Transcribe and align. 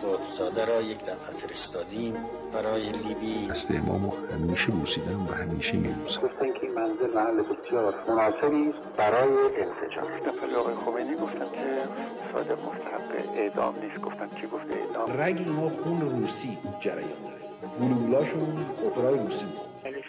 قطبزاده 0.00 0.64
را 0.64 0.82
یک 0.82 1.00
دفعه 1.04 1.32
فرستادیم 1.34 2.14
برای 2.52 2.92
لیبی 2.92 3.46
دست 3.50 3.70
امامو 3.70 4.12
همیشه 4.32 4.66
بوسیدم 4.66 5.26
و 5.26 5.32
همیشه 5.32 5.72
میبوسم 5.72 6.20
گفتن 6.20 6.52
که 6.52 6.60
این 6.62 6.74
منزل 6.74 7.14
محل 7.14 7.42
بسیار 7.42 7.94
مناسبی 8.08 8.74
برای 8.96 9.32
انسجام. 9.32 10.04
دفعه 10.26 10.56
آقای 10.56 10.74
خمینی 10.74 11.16
گفتن 11.16 11.38
که 11.38 11.88
صادق 12.32 12.58
مستحق 12.58 13.36
اعدام 13.36 13.74
نیست. 13.82 14.00
گفتن 14.00 14.28
کی 14.28 14.46
گفته؟ 14.46 14.74
اعدام. 14.74 15.20
رگ 15.20 15.36
اینا 15.38 15.68
خون 15.70 16.00
روسی 16.00 16.58
جریان 16.80 17.08
داره. 17.24 17.40
گلولاشون 17.80 18.66
اپرای 18.86 19.18
روسی 19.18 19.44
بود. 19.44 19.69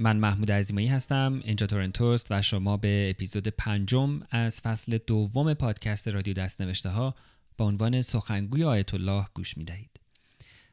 من 0.00 0.16
محمود 0.16 0.52
عزیمایی 0.52 0.86
هستم 0.86 1.40
اینجا 1.44 1.66
تورنتوست 1.66 2.26
و 2.30 2.42
شما 2.42 2.76
به 2.76 3.10
اپیزود 3.10 3.48
پنجم 3.48 4.20
از 4.30 4.60
فصل 4.60 4.98
دوم 5.06 5.54
پادکست 5.54 6.08
رادیو 6.08 6.34
دستنوشته 6.34 6.88
ها 6.88 7.14
با 7.58 7.64
عنوان 7.64 8.02
سخنگوی 8.02 8.64
آیت 8.64 8.94
الله 8.94 9.26
گوش 9.34 9.56
می 9.56 9.64
دهید. 9.64 10.00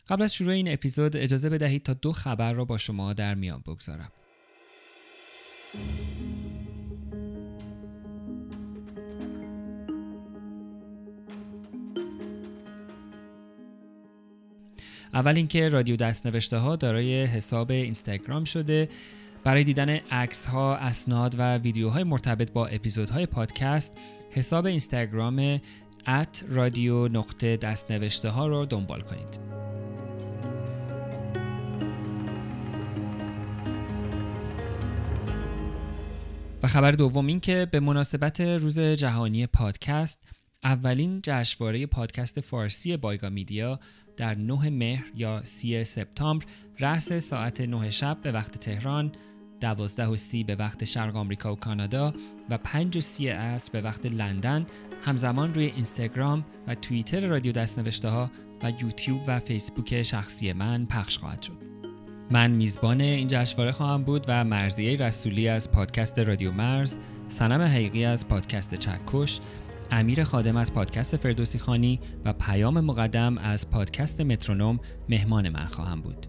قبل 0.07 0.21
از 0.23 0.33
شروع 0.33 0.53
این 0.53 0.73
اپیزود 0.73 1.17
اجازه 1.17 1.49
بدهید 1.49 1.83
تا 1.83 1.93
دو 1.93 2.11
خبر 2.11 2.53
را 2.53 2.65
با 2.65 2.77
شما 2.77 3.13
در 3.13 3.35
میان 3.35 3.63
بگذارم. 3.67 4.11
اول 15.13 15.35
اینکه 15.35 15.69
رادیو 15.69 15.95
دستنوشته 15.95 16.57
ها 16.57 16.75
دارای 16.75 17.25
حساب 17.25 17.71
اینستاگرام 17.71 18.43
شده 18.43 18.89
برای 19.43 19.63
دیدن 19.63 19.89
عکس 19.89 20.45
ها، 20.45 20.75
اسناد 20.75 21.35
و 21.37 21.57
ویدیوهای 21.57 22.03
مرتبط 22.03 22.51
با 22.51 22.67
اپیزودهای 22.67 23.25
پادکست 23.25 23.93
حساب 24.31 24.65
اینستاگرام 24.65 25.59
ات 26.07 26.43
رادیو 26.49 27.07
نقطه 27.07 27.57
دستنوشته 27.57 28.29
ها 28.29 28.47
رو 28.47 28.65
دنبال 28.65 29.01
کنید. 29.01 29.39
و 36.63 36.67
خبر 36.67 36.91
دوم 36.91 37.27
این 37.27 37.39
که 37.39 37.67
به 37.71 37.79
مناسبت 37.79 38.41
روز 38.41 38.79
جهانی 38.79 39.47
پادکست 39.47 40.23
اولین 40.63 41.19
جشنواره 41.23 41.85
پادکست 41.85 42.41
فارسی 42.41 42.97
بایگا 42.97 43.29
میدیا 43.29 43.79
در 44.17 44.35
9 44.35 44.69
مهر 44.69 45.05
یا 45.15 45.41
30 45.43 45.83
سپتامبر 45.83 46.45
رأس 46.79 47.13
ساعت 47.13 47.61
9 47.61 47.89
شب 47.89 48.17
به 48.21 48.31
وقت 48.31 48.57
تهران 48.57 49.11
12 49.61 50.07
و 50.07 50.15
30 50.15 50.43
به 50.43 50.55
وقت 50.55 50.83
شرق 50.83 51.15
آمریکا 51.15 51.53
و 51.53 51.55
کانادا 51.55 52.13
و 52.49 52.57
5 52.57 52.97
و 52.97 53.01
30 53.01 53.27
عصر 53.27 53.71
به 53.71 53.81
وقت 53.81 54.05
لندن 54.05 54.65
همزمان 55.01 55.53
روی 55.53 55.65
اینستاگرام 55.65 56.45
و 56.67 56.75
توییتر 56.75 57.27
رادیو 57.27 57.51
دستنوشته 57.51 58.09
ها 58.09 58.31
و 58.63 58.71
یوتیوب 58.81 59.21
و 59.27 59.39
فیسبوک 59.39 60.03
شخصی 60.03 60.53
من 60.53 60.85
پخش 60.85 61.17
خواهد 61.17 61.41
شد. 61.41 61.67
من 62.31 62.51
میزبان 62.51 63.01
این 63.01 63.27
جشنواره 63.27 63.71
خواهم 63.71 64.03
بود 64.03 64.25
و 64.27 64.43
مرزیه 64.43 64.97
رسولی 64.97 65.47
از 65.47 65.71
پادکست 65.71 66.19
رادیو 66.19 66.51
مرز، 66.51 66.97
سنم 67.27 67.61
حقیقی 67.61 68.05
از 68.05 68.27
پادکست 68.27 68.75
چکش، 68.75 69.39
امیر 69.91 70.23
خادم 70.23 70.57
از 70.57 70.73
پادکست 70.73 71.17
فردوسی 71.17 71.59
خانی 71.59 71.99
و 72.25 72.33
پیام 72.33 72.79
مقدم 72.81 73.37
از 73.37 73.69
پادکست 73.69 74.21
مترونوم 74.21 74.79
مهمان 75.09 75.49
من 75.49 75.65
خواهم 75.65 76.01
بود. 76.01 76.27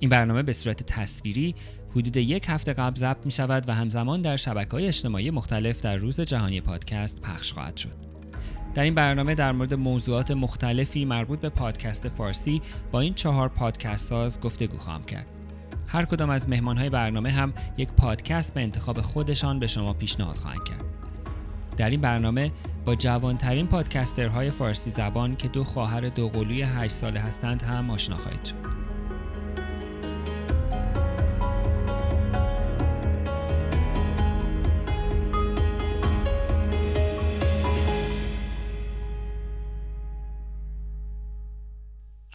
این 0.00 0.10
برنامه 0.10 0.42
به 0.42 0.52
صورت 0.52 0.82
تصویری 0.82 1.54
حدود 1.90 2.16
یک 2.16 2.44
هفته 2.48 2.72
قبل 2.72 2.96
ضبط 2.96 3.26
می 3.26 3.30
شود 3.30 3.68
و 3.68 3.74
همزمان 3.74 4.20
در 4.20 4.36
شبکه 4.36 4.70
های 4.70 4.86
اجتماعی 4.86 5.30
مختلف 5.30 5.80
در 5.80 5.96
روز 5.96 6.20
جهانی 6.20 6.60
پادکست 6.60 7.22
پخش 7.22 7.52
خواهد 7.52 7.76
شد. 7.76 7.96
در 8.74 8.82
این 8.82 8.94
برنامه 8.94 9.34
در 9.34 9.52
مورد 9.52 9.74
موضوعات 9.74 10.30
مختلفی 10.30 11.04
مربوط 11.04 11.40
به 11.40 11.48
پادکست 11.48 12.08
فارسی 12.08 12.62
با 12.92 13.00
این 13.00 13.14
چهار 13.14 13.48
پادکست 13.48 14.08
ساز 14.08 14.40
گفتگو 14.40 14.78
خواهم 14.78 15.02
کرد. 15.02 15.30
هر 15.86 16.04
کدام 16.04 16.30
از 16.30 16.48
مهمانهای 16.48 16.90
برنامه 16.90 17.30
هم 17.30 17.52
یک 17.76 17.88
پادکست 17.88 18.54
به 18.54 18.60
انتخاب 18.60 19.00
خودشان 19.00 19.58
به 19.58 19.66
شما 19.66 19.92
پیشنهاد 19.92 20.36
خواهند 20.36 20.64
کرد. 20.64 20.85
در 21.76 21.90
این 21.90 22.00
برنامه 22.00 22.52
با 22.84 22.94
جوانترین 22.94 23.66
پادکسترهای 23.66 24.50
فارسی 24.50 24.90
زبان 24.90 25.36
که 25.36 25.48
دو 25.48 25.64
خواهر 25.64 26.08
دوقلوی 26.08 26.62
8 26.62 26.94
ساله 26.94 27.20
هستند 27.20 27.62
هم 27.62 27.90
آشنا 27.90 28.16
خواهید 28.16 28.44
شد. 28.44 28.85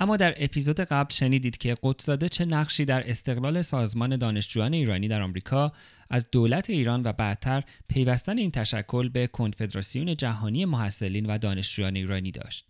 اما 0.01 0.17
در 0.17 0.34
اپیزود 0.38 0.79
قبل 0.79 1.13
شنیدید 1.13 1.57
که 1.57 1.75
قطبزاده 1.84 2.29
چه 2.29 2.45
نقشی 2.45 2.85
در 2.85 3.09
استقلال 3.09 3.62
سازمان 3.62 4.17
دانشجویان 4.17 4.73
ایرانی 4.73 5.07
در 5.07 5.22
آمریکا 5.22 5.72
از 6.09 6.31
دولت 6.31 6.69
ایران 6.69 7.03
و 7.03 7.13
بعدتر 7.13 7.63
پیوستن 7.88 8.38
این 8.38 8.51
تشکل 8.51 9.09
به 9.09 9.28
کنفدراسیون 9.28 10.16
جهانی 10.16 10.66
محصلین 10.66 11.25
و 11.25 11.38
دانشجویان 11.38 11.95
ایرانی 11.95 12.31
داشت. 12.31 12.66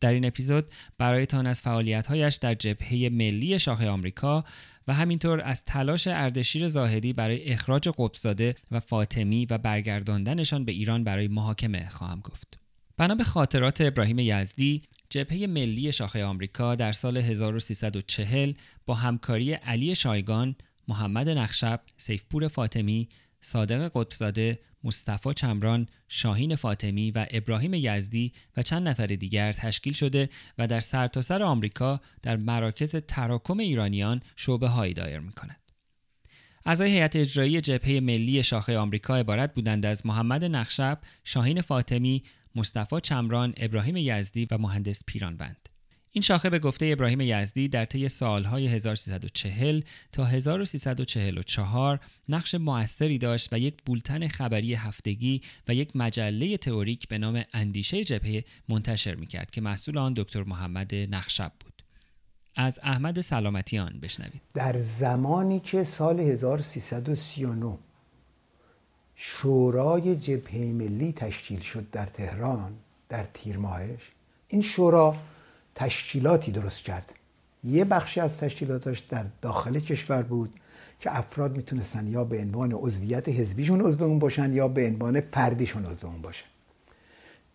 در 0.00 0.12
این 0.12 0.24
اپیزود 0.24 0.64
برایتان 0.98 1.46
از 1.46 1.62
فعالیت‌هایش 1.62 2.34
در 2.34 2.54
جبهه 2.54 3.08
ملی 3.12 3.58
شاخه 3.58 3.88
آمریکا 3.88 4.44
و 4.88 4.94
همینطور 4.94 5.40
از 5.40 5.64
تلاش 5.64 6.06
اردشیر 6.06 6.68
زاهدی 6.68 7.12
برای 7.12 7.52
اخراج 7.52 7.88
قطبزاده 7.98 8.54
و 8.70 8.80
فاطمی 8.80 9.46
و 9.46 9.58
برگرداندنشان 9.58 10.64
به 10.64 10.72
ایران 10.72 11.04
برای 11.04 11.28
محاکمه 11.28 11.88
خواهم 11.88 12.20
گفت. 12.20 12.58
بنا 12.96 13.14
به 13.14 13.24
خاطرات 13.24 13.80
ابراهیم 13.80 14.18
یزدی 14.18 14.82
جبهه 15.10 15.46
ملی 15.46 15.92
شاخه 15.92 16.24
آمریکا 16.24 16.74
در 16.74 16.92
سال 16.92 17.16
1340 17.16 18.54
با 18.86 18.94
همکاری 18.94 19.52
علی 19.52 19.94
شایگان، 19.94 20.54
محمد 20.88 21.28
نخشب، 21.28 21.80
سیفپور 21.96 22.48
فاطمی، 22.48 23.08
صادق 23.40 23.90
قطبزاده، 23.94 24.58
مصطفی 24.84 25.34
چمران، 25.34 25.88
شاهین 26.08 26.56
فاطمی 26.56 27.10
و 27.10 27.26
ابراهیم 27.30 27.74
یزدی 27.74 28.32
و 28.56 28.62
چند 28.62 28.88
نفر 28.88 29.06
دیگر 29.06 29.52
تشکیل 29.52 29.92
شده 29.92 30.28
و 30.58 30.66
در 30.66 30.80
سرتاسر 30.80 31.38
سر 31.38 31.42
آمریکا 31.42 32.00
در 32.22 32.36
مراکز 32.36 32.96
تراکم 32.96 33.58
ایرانیان 33.58 34.20
شعبه 34.36 34.68
هایی 34.68 34.94
دایر 34.94 35.18
می 35.18 35.32
کند. 35.32 35.60
اعضای 36.66 36.90
هیئت 36.90 37.16
اجرایی 37.16 37.60
جبهه 37.60 38.00
ملی 38.00 38.42
شاخه 38.42 38.78
آمریکا 38.78 39.16
عبارت 39.16 39.54
بودند 39.54 39.86
از 39.86 40.06
محمد 40.06 40.44
نخشب، 40.44 40.98
شاهین 41.24 41.60
فاطمی، 41.60 42.22
مصطفی 42.56 43.00
چمران، 43.00 43.54
ابراهیم 43.56 43.96
یزدی 43.96 44.46
و 44.50 44.58
مهندس 44.58 45.02
پیرانوند. 45.06 45.68
این 46.16 46.22
شاخه 46.22 46.50
به 46.50 46.58
گفته 46.58 46.86
ابراهیم 46.86 47.20
یزدی 47.20 47.68
در 47.68 47.84
طی 47.84 48.08
سالهای 48.08 48.66
1340 48.66 49.80
تا 50.12 50.24
1344 50.24 52.00
نقش 52.28 52.54
موثری 52.54 53.18
داشت 53.18 53.52
و 53.52 53.58
یک 53.58 53.74
بولتن 53.86 54.28
خبری 54.28 54.74
هفتگی 54.74 55.40
و 55.68 55.74
یک 55.74 55.96
مجله 55.96 56.56
تئوریک 56.56 57.08
به 57.08 57.18
نام 57.18 57.42
اندیشه 57.52 58.04
جبهه 58.04 58.44
منتشر 58.68 59.14
می‌کرد 59.14 59.50
که 59.50 59.60
مسئول 59.60 59.98
آن 59.98 60.14
دکتر 60.16 60.42
محمد 60.42 60.94
نخشب 60.94 61.52
بود. 61.64 61.82
از 62.56 62.80
احمد 62.82 63.20
سلامتیان 63.20 64.00
بشنوید. 64.02 64.42
در 64.54 64.78
زمانی 64.78 65.60
که 65.60 65.84
سال 65.84 66.20
1339 66.20 67.78
شورای 69.16 70.16
جبهه 70.16 70.58
ملی 70.58 71.12
تشکیل 71.12 71.60
شد 71.60 71.90
در 71.92 72.06
تهران 72.06 72.72
در 73.08 73.24
تیر 73.34 73.58
ماهش. 73.58 74.10
این 74.48 74.62
شورا 74.62 75.16
تشکیلاتی 75.74 76.52
درست 76.52 76.82
کرد. 76.82 77.12
یه 77.64 77.84
بخشی 77.84 78.20
از 78.20 78.38
تشکیلاتش 78.38 78.98
در 78.98 79.24
داخل 79.42 79.80
کشور 79.80 80.22
بود 80.22 80.54
که 81.00 81.18
افراد 81.18 81.56
می‌تونستن 81.56 82.06
یا 82.06 82.24
به 82.24 82.40
عنوان 82.40 82.72
عضویت 82.72 83.28
حزبیشون 83.28 83.80
عضو 83.80 84.04
اون 84.04 84.18
باشن 84.18 84.52
یا 84.52 84.68
به 84.68 84.86
عنوان 84.86 85.20
فردیشون 85.20 85.84
عضو 85.84 86.06
اون 86.06 86.22
باشن. 86.22 86.46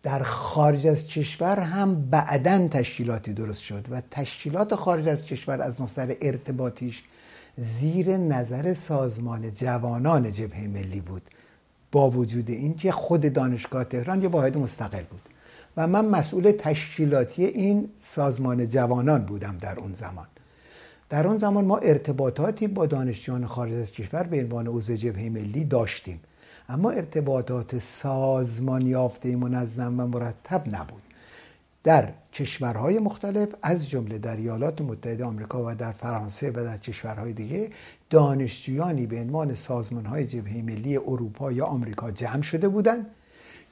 در 0.02 0.22
خارج 0.22 0.86
از 0.86 1.06
کشور 1.06 1.60
هم 1.60 2.10
بعدا 2.10 2.68
تشکیلاتی 2.68 3.32
درست 3.32 3.62
شد 3.62 3.86
و 3.90 4.02
تشکیلات 4.10 4.74
خارج 4.74 5.08
از 5.08 5.24
کشور 5.24 5.60
از 5.62 5.80
نظر 5.80 6.14
ارتباطیش 6.22 7.02
زیر 7.56 8.16
نظر 8.16 8.74
سازمان 8.74 9.54
جوانان 9.54 10.32
جبهه 10.32 10.66
ملی 10.66 11.00
بود. 11.00 11.22
با 11.92 12.10
وجود 12.10 12.50
اینکه 12.50 12.92
خود 12.92 13.32
دانشگاه 13.32 13.84
تهران 13.84 14.22
یه 14.22 14.28
واحد 14.28 14.56
مستقل 14.56 15.02
بود. 15.02 15.20
و 15.76 15.86
من 15.86 16.04
مسئول 16.04 16.52
تشکیلاتی 16.58 17.44
این 17.44 17.88
سازمان 17.98 18.68
جوانان 18.68 19.24
بودم 19.24 19.58
در 19.60 19.78
اون 19.78 19.94
زمان. 19.94 20.26
در 21.10 21.26
اون 21.26 21.38
زمان 21.38 21.64
ما 21.64 21.76
ارتباطاتی 21.76 22.68
با 22.68 22.86
دانشجویان 22.86 23.46
خارج 23.46 23.72
از 23.72 23.92
کشور 23.92 24.22
به 24.22 24.40
عنوان 24.40 24.66
عضو 24.66 24.94
جبهه 24.94 25.28
ملی 25.28 25.64
داشتیم. 25.64 26.20
اما 26.68 26.90
ارتباطات 26.90 27.78
سازمان 27.78 28.86
یافته 28.86 29.36
منظم 29.36 30.00
و 30.00 30.06
مرتب 30.06 30.62
نبود. 30.74 31.02
در 31.84 32.12
کشورهای 32.32 32.98
مختلف 32.98 33.48
از 33.62 33.90
جمله 33.90 34.18
در 34.18 34.36
ایالات 34.36 34.80
متحده 34.80 35.24
آمریکا 35.24 35.64
و 35.66 35.74
در 35.74 35.92
فرانسه 35.92 36.50
و 36.50 36.54
در 36.54 36.78
کشورهای 36.78 37.32
دیگه 37.32 37.70
دانشجویانی 38.12 39.06
به 39.06 39.20
عنوان 39.20 39.54
سازمانهای 39.54 40.26
جبهه 40.26 40.62
ملی 40.62 40.96
اروپا 40.96 41.52
یا 41.52 41.64
آمریکا 41.64 42.10
جمع 42.10 42.42
شده 42.42 42.68
بودند 42.68 43.06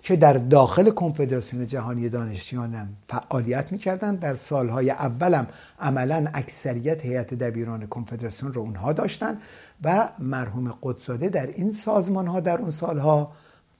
که 0.03 0.17
در 0.17 0.33
داخل 0.33 0.91
کنفدراسیون 0.91 1.67
جهانی 1.67 2.09
دانشجویان 2.09 2.75
هم 2.75 2.89
فعالیت 3.09 3.73
می‌کردند. 3.73 4.21
در 4.21 4.35
سالهای 4.35 4.91
اولم 4.91 5.47
عملا 5.81 6.31
اکثریت 6.35 7.05
هیئت 7.05 7.35
دبیران 7.35 7.87
کنفدراسیون 7.87 8.53
رو 8.53 8.61
اونها 8.61 8.93
داشتن 8.93 9.39
و 9.85 10.09
مرحوم 10.19 10.79
قدساده 10.83 11.29
در 11.29 11.47
این 11.47 11.73
سازمان 11.73 12.27
ها 12.27 12.41
در 12.41 12.59
اون 12.59 12.71
سالها 12.71 13.33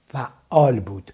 فعال 0.09 0.79
بود. 0.79 1.13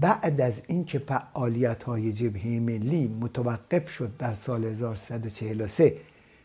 بعد 0.00 0.40
از 0.40 0.62
اینکه 0.66 0.98
فعالیت 0.98 1.82
های 1.82 2.12
جبهه 2.12 2.46
ملی 2.46 3.16
متوقف 3.20 3.90
شد 3.90 4.16
در 4.18 4.34
سال 4.34 4.64
1343 4.64 5.96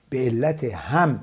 به 0.09 0.17
علت 0.17 0.63
هم 0.63 1.19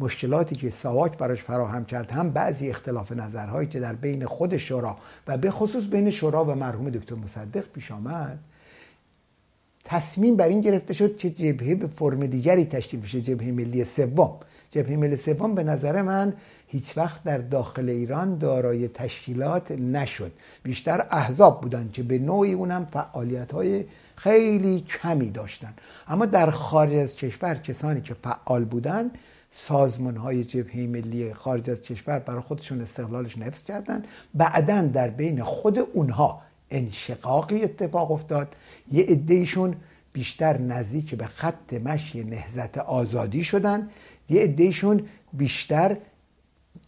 مشکلاتی 0.00 0.56
که 0.56 0.70
ساواک 0.70 1.18
براش 1.18 1.42
فراهم 1.42 1.84
کرد 1.84 2.10
هم 2.10 2.30
بعضی 2.30 2.70
اختلاف 2.70 3.12
نظرهایی 3.12 3.68
که 3.68 3.80
در 3.80 3.94
بین 3.94 4.26
خود 4.26 4.56
شورا 4.56 4.96
و 5.26 5.38
به 5.38 5.50
خصوص 5.50 5.84
بین 5.84 6.10
شورا 6.10 6.44
و 6.44 6.54
مرحوم 6.54 6.90
دکتر 6.90 7.14
مصدق 7.14 7.64
پیش 7.72 7.90
آمد 7.90 8.38
تصمیم 9.84 10.36
بر 10.36 10.48
این 10.48 10.60
گرفته 10.60 10.94
شد 10.94 11.16
که 11.16 11.30
جبهه 11.30 11.74
به 11.74 11.86
فرم 11.86 12.26
دیگری 12.26 12.64
تشکیل 12.64 13.00
بشه 13.00 13.20
جبهه 13.20 13.50
ملی 13.50 13.84
سوم. 13.84 14.36
جبهه 14.70 14.96
ملی 14.96 15.16
سوم 15.16 15.54
به 15.54 15.64
نظر 15.64 16.02
من 16.02 16.32
هیچ 16.66 16.98
وقت 16.98 17.24
در 17.24 17.38
داخل 17.38 17.88
ایران 17.88 18.38
دارای 18.38 18.88
تشکیلات 18.88 19.70
نشد. 19.70 20.32
بیشتر 20.62 21.06
احزاب 21.10 21.60
بودند 21.60 21.92
که 21.92 22.02
به 22.02 22.18
نوعی 22.18 22.52
اونم 22.52 22.84
فعالیت 22.84 23.52
های 23.52 23.84
خیلی 24.16 24.80
کمی 24.80 25.30
داشتن. 25.30 25.74
اما 26.08 26.26
در 26.26 26.50
خارج 26.50 26.92
از 26.92 27.16
کشور 27.16 27.54
کسانی 27.54 28.00
که 28.00 28.14
فعال 28.14 28.64
بودند 28.64 29.18
سازمان 29.50 30.16
های 30.16 30.44
جبهه 30.44 30.86
ملی 30.86 31.34
خارج 31.34 31.70
از 31.70 31.82
کشور 31.82 32.18
برای 32.18 32.40
خودشون 32.40 32.80
استقلالش 32.80 33.38
نفس 33.38 33.64
کردن. 33.64 34.02
بعدا 34.34 34.82
در 34.82 35.08
بین 35.08 35.42
خود 35.42 35.78
اونها 35.78 36.42
انشقاقی 36.70 37.62
اتفاق 37.62 38.12
افتاد. 38.12 38.56
یه 38.92 39.04
عدهشون 39.04 39.74
بیشتر 40.12 40.58
نزدیک 40.58 41.14
به 41.14 41.26
خط 41.26 41.72
مشی 41.72 42.24
نهزت 42.24 42.78
آزادی 42.78 43.44
شدن. 43.44 43.88
یه 44.28 44.42
عدهشون 44.42 45.02
بیشتر 45.32 45.96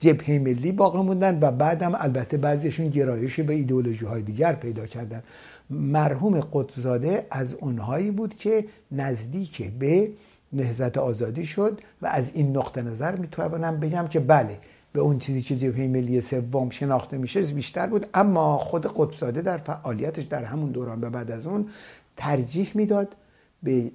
جبهه 0.00 0.38
ملی 0.38 0.72
باقی 0.72 0.98
موندن 1.02 1.38
و 1.40 1.50
بعدم 1.50 1.94
البته 1.94 2.36
بعضیشون 2.36 2.88
گرایش 2.88 3.40
به 3.40 3.54
ایدئولوژی 3.54 4.04
های 4.04 4.22
دیگر 4.22 4.52
پیدا 4.52 4.86
کردن. 4.86 5.22
مرحوم 5.70 6.40
قطبزاده 6.40 7.26
از 7.30 7.54
اونهایی 7.54 8.10
بود 8.10 8.34
که 8.34 8.64
نزدیک 8.92 9.70
به 9.70 10.10
نهزت 10.52 10.98
آزادی 10.98 11.46
شد 11.46 11.80
و 12.02 12.06
از 12.06 12.30
این 12.34 12.56
نقطه 12.56 12.82
نظر 12.82 13.16
می‌تونم 13.16 13.80
بگم 13.80 14.08
که 14.08 14.20
بله 14.20 14.58
به 14.92 15.00
اون 15.00 15.18
چیزی 15.18 15.42
که 15.42 15.56
جبهه 15.56 15.86
ملی 15.86 16.20
سوم 16.20 16.70
شناخته 16.70 17.18
میشه 17.18 17.42
بیشتر 17.42 17.86
بود 17.86 18.06
اما 18.14 18.58
خود 18.58 18.86
قطبزاده 18.86 19.42
در 19.42 19.58
فعالیتش 19.58 20.24
در 20.24 20.44
همون 20.44 20.70
دوران 20.70 21.04
و 21.04 21.10
بعد 21.10 21.30
از 21.30 21.46
اون 21.46 21.68
ترجیح 22.16 22.70
می‌داد 22.74 23.16
به 23.62 23.90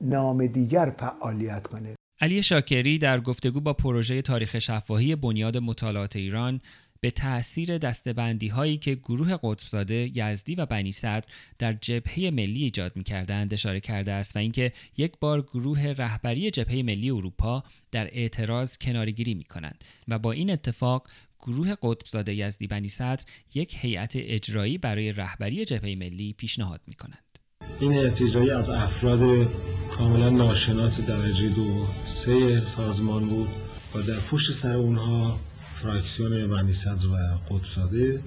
نام 0.00 0.46
دیگر 0.46 0.92
فعالیت 0.98 1.66
کنه. 1.66 1.94
علی 2.20 2.42
شاکری 2.42 2.98
در 2.98 3.20
گفتگو 3.20 3.60
با 3.60 3.72
پروژه 3.72 4.22
تاریخ 4.22 4.58
شفاهی 4.58 5.16
بنیاد 5.16 5.56
مطالعات 5.56 6.16
ایران 6.16 6.60
به 7.06 7.10
تأثیر 7.10 7.78
دستبندی 7.78 8.48
هایی 8.48 8.78
که 8.78 8.94
گروه 8.94 9.36
قطبزاده، 9.42 10.10
یزدی 10.14 10.54
و 10.54 10.66
بنی 10.66 10.92
صدر 10.92 11.24
در 11.58 11.72
جبهه 11.72 12.30
ملی 12.32 12.62
ایجاد 12.62 12.96
می 12.96 13.04
کردند 13.04 13.54
اشاره 13.54 13.80
کرده 13.80 14.12
است 14.12 14.36
و 14.36 14.38
اینکه 14.38 14.72
یک 14.96 15.12
بار 15.20 15.42
گروه 15.42 15.80
رهبری 15.80 16.50
جبهه 16.50 16.82
ملی 16.82 17.10
اروپا 17.10 17.64
در 17.90 18.08
اعتراض 18.12 18.78
کنارگیری 18.78 19.34
می 19.34 19.44
کنند 19.44 19.84
و 20.08 20.18
با 20.18 20.32
این 20.32 20.50
اتفاق 20.50 21.08
گروه 21.40 21.74
قطبزاده 21.82 22.34
یزدی 22.34 22.66
بنی 22.66 22.88
صدر 22.88 23.24
یک 23.54 23.74
هیئت 23.80 24.12
اجرایی 24.16 24.78
برای 24.78 25.12
رهبری 25.12 25.64
جبهه 25.64 25.94
ملی 25.94 26.32
پیشنهاد 26.32 26.80
می 26.86 26.94
کنند. 26.94 27.38
این 27.80 27.92
هیئت 27.92 28.22
اجرایی 28.22 28.50
از 28.50 28.70
افراد 28.70 29.52
کاملا 29.98 30.30
ناشناس 30.30 31.00
درجه 31.00 31.48
دو 31.48 31.86
سه 32.04 32.64
سازمان 32.64 33.28
بود 33.28 33.48
و 33.94 34.02
در 34.02 34.20
پشت 34.20 34.52
سر 34.52 34.76
اونها 34.76 35.40
فراکسیون 35.82 36.50
بنی 36.50 36.70
و 37.06 37.16
قطبزاده 37.50 38.22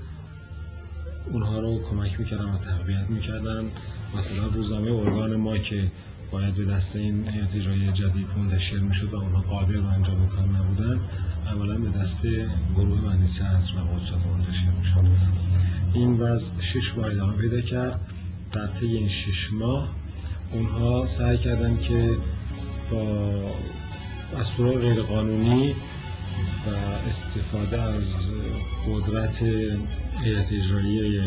اونها 1.32 1.60
رو 1.60 1.82
کمک 1.90 2.20
می‌کردن 2.20 2.46
و 2.46 2.58
تقویت 2.58 3.10
می‌کردن 3.10 3.66
مثلا 4.18 4.48
روزنامه 4.48 4.92
ارگان 4.92 5.36
ما 5.36 5.58
که 5.58 5.92
باید 6.32 6.56
به 6.56 6.66
دست 6.66 6.96
این 6.96 7.30
هیئت 7.30 7.56
اجرایی 7.56 7.92
جدید 7.92 8.28
منتشر 8.38 8.80
می‌شد 8.80 9.14
و 9.14 9.18
اونها 9.18 9.42
قادر 9.42 9.74
رو 9.74 9.88
انجام 9.88 10.28
کار 10.28 10.48
نبودن 10.48 11.00
اولا 11.46 11.78
به 11.78 11.90
دست 11.90 12.28
گروه 12.76 13.02
بنی 13.02 13.26
و 13.76 13.80
قطبزاده 13.80 14.28
منتشر 14.28 14.72
می‌شد. 14.72 15.06
این 15.94 16.20
وضع 16.20 16.62
شش 16.62 16.98
ماه 16.98 17.08
ادامه 17.08 17.38
پیدا 17.38 17.62
کرد. 17.62 18.00
در 18.52 18.68
طی 18.68 18.88
این 18.88 19.08
شش 19.08 19.54
ماه 19.54 19.96
اونها 20.52 21.06
سعی 21.06 21.38
کردن 21.38 21.78
که 21.78 22.18
با 22.92 23.52
از 24.38 24.52
غیر 24.58 25.02
قانونی 25.02 25.76
و 26.68 26.70
استفاده 27.06 27.82
از 27.82 28.16
قدرت 28.88 29.44
هیئت 30.24 30.54
اجرایی 30.54 31.20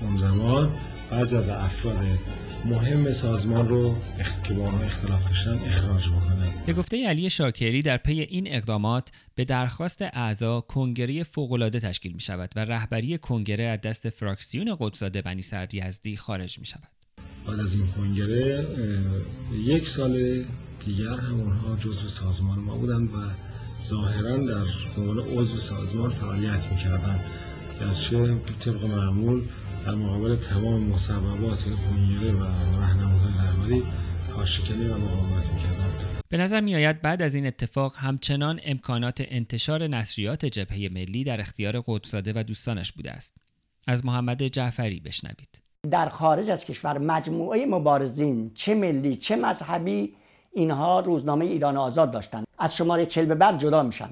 اون 0.00 0.16
زمان 0.16 0.78
بعضی 1.10 1.36
از 1.36 1.48
افراد 1.48 2.04
مهم 2.64 3.10
سازمان 3.10 3.68
رو 3.68 3.96
که 4.42 4.54
با 4.54 4.64
اختلاف 4.64 5.28
داشتن 5.28 5.58
اخراج 5.58 6.08
بکنه 6.08 6.54
به 6.66 6.72
گفته 6.72 7.08
علی 7.08 7.30
شاکری 7.30 7.82
در 7.82 7.96
پی 7.96 8.20
این 8.20 8.44
اقدامات 8.46 9.10
به 9.34 9.44
درخواست 9.44 10.02
اعضا 10.02 10.60
کنگره 10.60 11.22
فوقالعاده 11.22 11.80
تشکیل 11.80 12.12
می 12.12 12.20
شود 12.20 12.50
و 12.56 12.60
رهبری 12.60 13.18
کنگره 13.18 13.64
از 13.64 13.80
دست 13.80 14.10
فراکسیون 14.10 14.76
قدساده 14.80 15.22
بنی 15.22 15.42
سعد 15.42 15.74
یزدی 15.74 16.16
خارج 16.16 16.58
می 16.58 16.66
شود 16.66 16.88
بعد 17.46 17.60
از 17.60 17.74
این 17.74 17.92
کنگره 17.92 18.66
یک 19.64 19.88
سال 19.88 20.44
دیگر 20.86 21.20
هم 21.20 21.40
اونها 21.40 21.76
جزو 21.76 22.08
سازمان 22.08 22.58
ما 22.58 22.76
بودن 22.76 23.02
و 23.02 23.30
ظاهرا 23.82 24.36
در 24.36 24.64
عنوان 24.96 25.18
عضو 25.18 25.56
سازمان 25.56 26.10
فعالیت 26.10 26.66
می‌کردن 26.70 27.20
گرچه 27.80 28.38
طبق 28.58 28.84
معمول 28.84 29.48
در 29.86 29.94
مقابل 29.94 30.36
تمام 30.36 30.82
مصوبات 30.82 31.64
کنگره 31.64 32.32
و 32.32 32.42
راهنماهای 32.76 33.32
رهبری 33.32 33.82
کارشکنی 34.34 34.84
و 34.84 34.98
مقاومت 34.98 35.52
می‌کردن 35.52 35.88
به 36.28 36.36
نظر 36.36 36.60
می 36.60 36.74
آید 36.74 37.02
بعد 37.02 37.22
از 37.22 37.34
این 37.34 37.46
اتفاق 37.46 37.96
همچنان 37.96 38.60
امکانات 38.64 39.22
انتشار 39.28 39.86
نشریات 39.86 40.46
جبهه 40.46 40.88
ملی 40.92 41.24
در 41.24 41.40
اختیار 41.40 41.82
قدساده 41.86 42.32
و 42.36 42.42
دوستانش 42.42 42.92
بوده 42.92 43.10
است. 43.10 43.34
از 43.86 44.06
محمد 44.06 44.42
جعفری 44.42 45.00
بشنوید. 45.00 45.62
در 45.90 46.08
خارج 46.08 46.50
از 46.50 46.64
کشور 46.64 46.98
مجموعه 46.98 47.66
مبارزین 47.66 48.50
چه 48.54 48.74
ملی 48.74 49.16
چه 49.16 49.36
مذهبی 49.36 50.14
اینها 50.52 51.00
روزنامه 51.00 51.44
ایران 51.44 51.76
آزاد 51.76 52.10
داشتن 52.10 52.44
از 52.58 52.76
شماره 52.76 53.06
چل 53.06 53.24
به 53.24 53.34
بعد 53.34 53.58
جدا 53.58 53.82
میشن. 53.82 54.10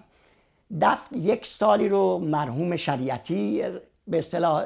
دفت 0.81 1.17
یک 1.17 1.47
سالی 1.47 1.89
رو 1.89 2.19
مرحوم 2.19 2.77
شریعتی 2.77 3.63
به 4.09 4.19
اصطلاح 4.19 4.65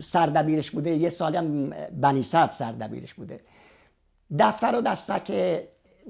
سردبیرش 0.00 0.70
بوده 0.70 0.90
یه 0.90 1.08
سالی 1.08 1.36
هم 1.36 1.70
بنی 2.00 2.22
سردبیرش 2.22 3.14
بوده. 3.14 3.40
دفتر 4.38 4.76
و 4.76 4.80
دستک 4.80 5.26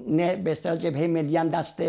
به 0.07 0.43
اصطلاح 0.47 0.77
جبهه 0.77 1.07
ملی 1.07 1.37
هم 1.37 1.49
دست 1.49 1.83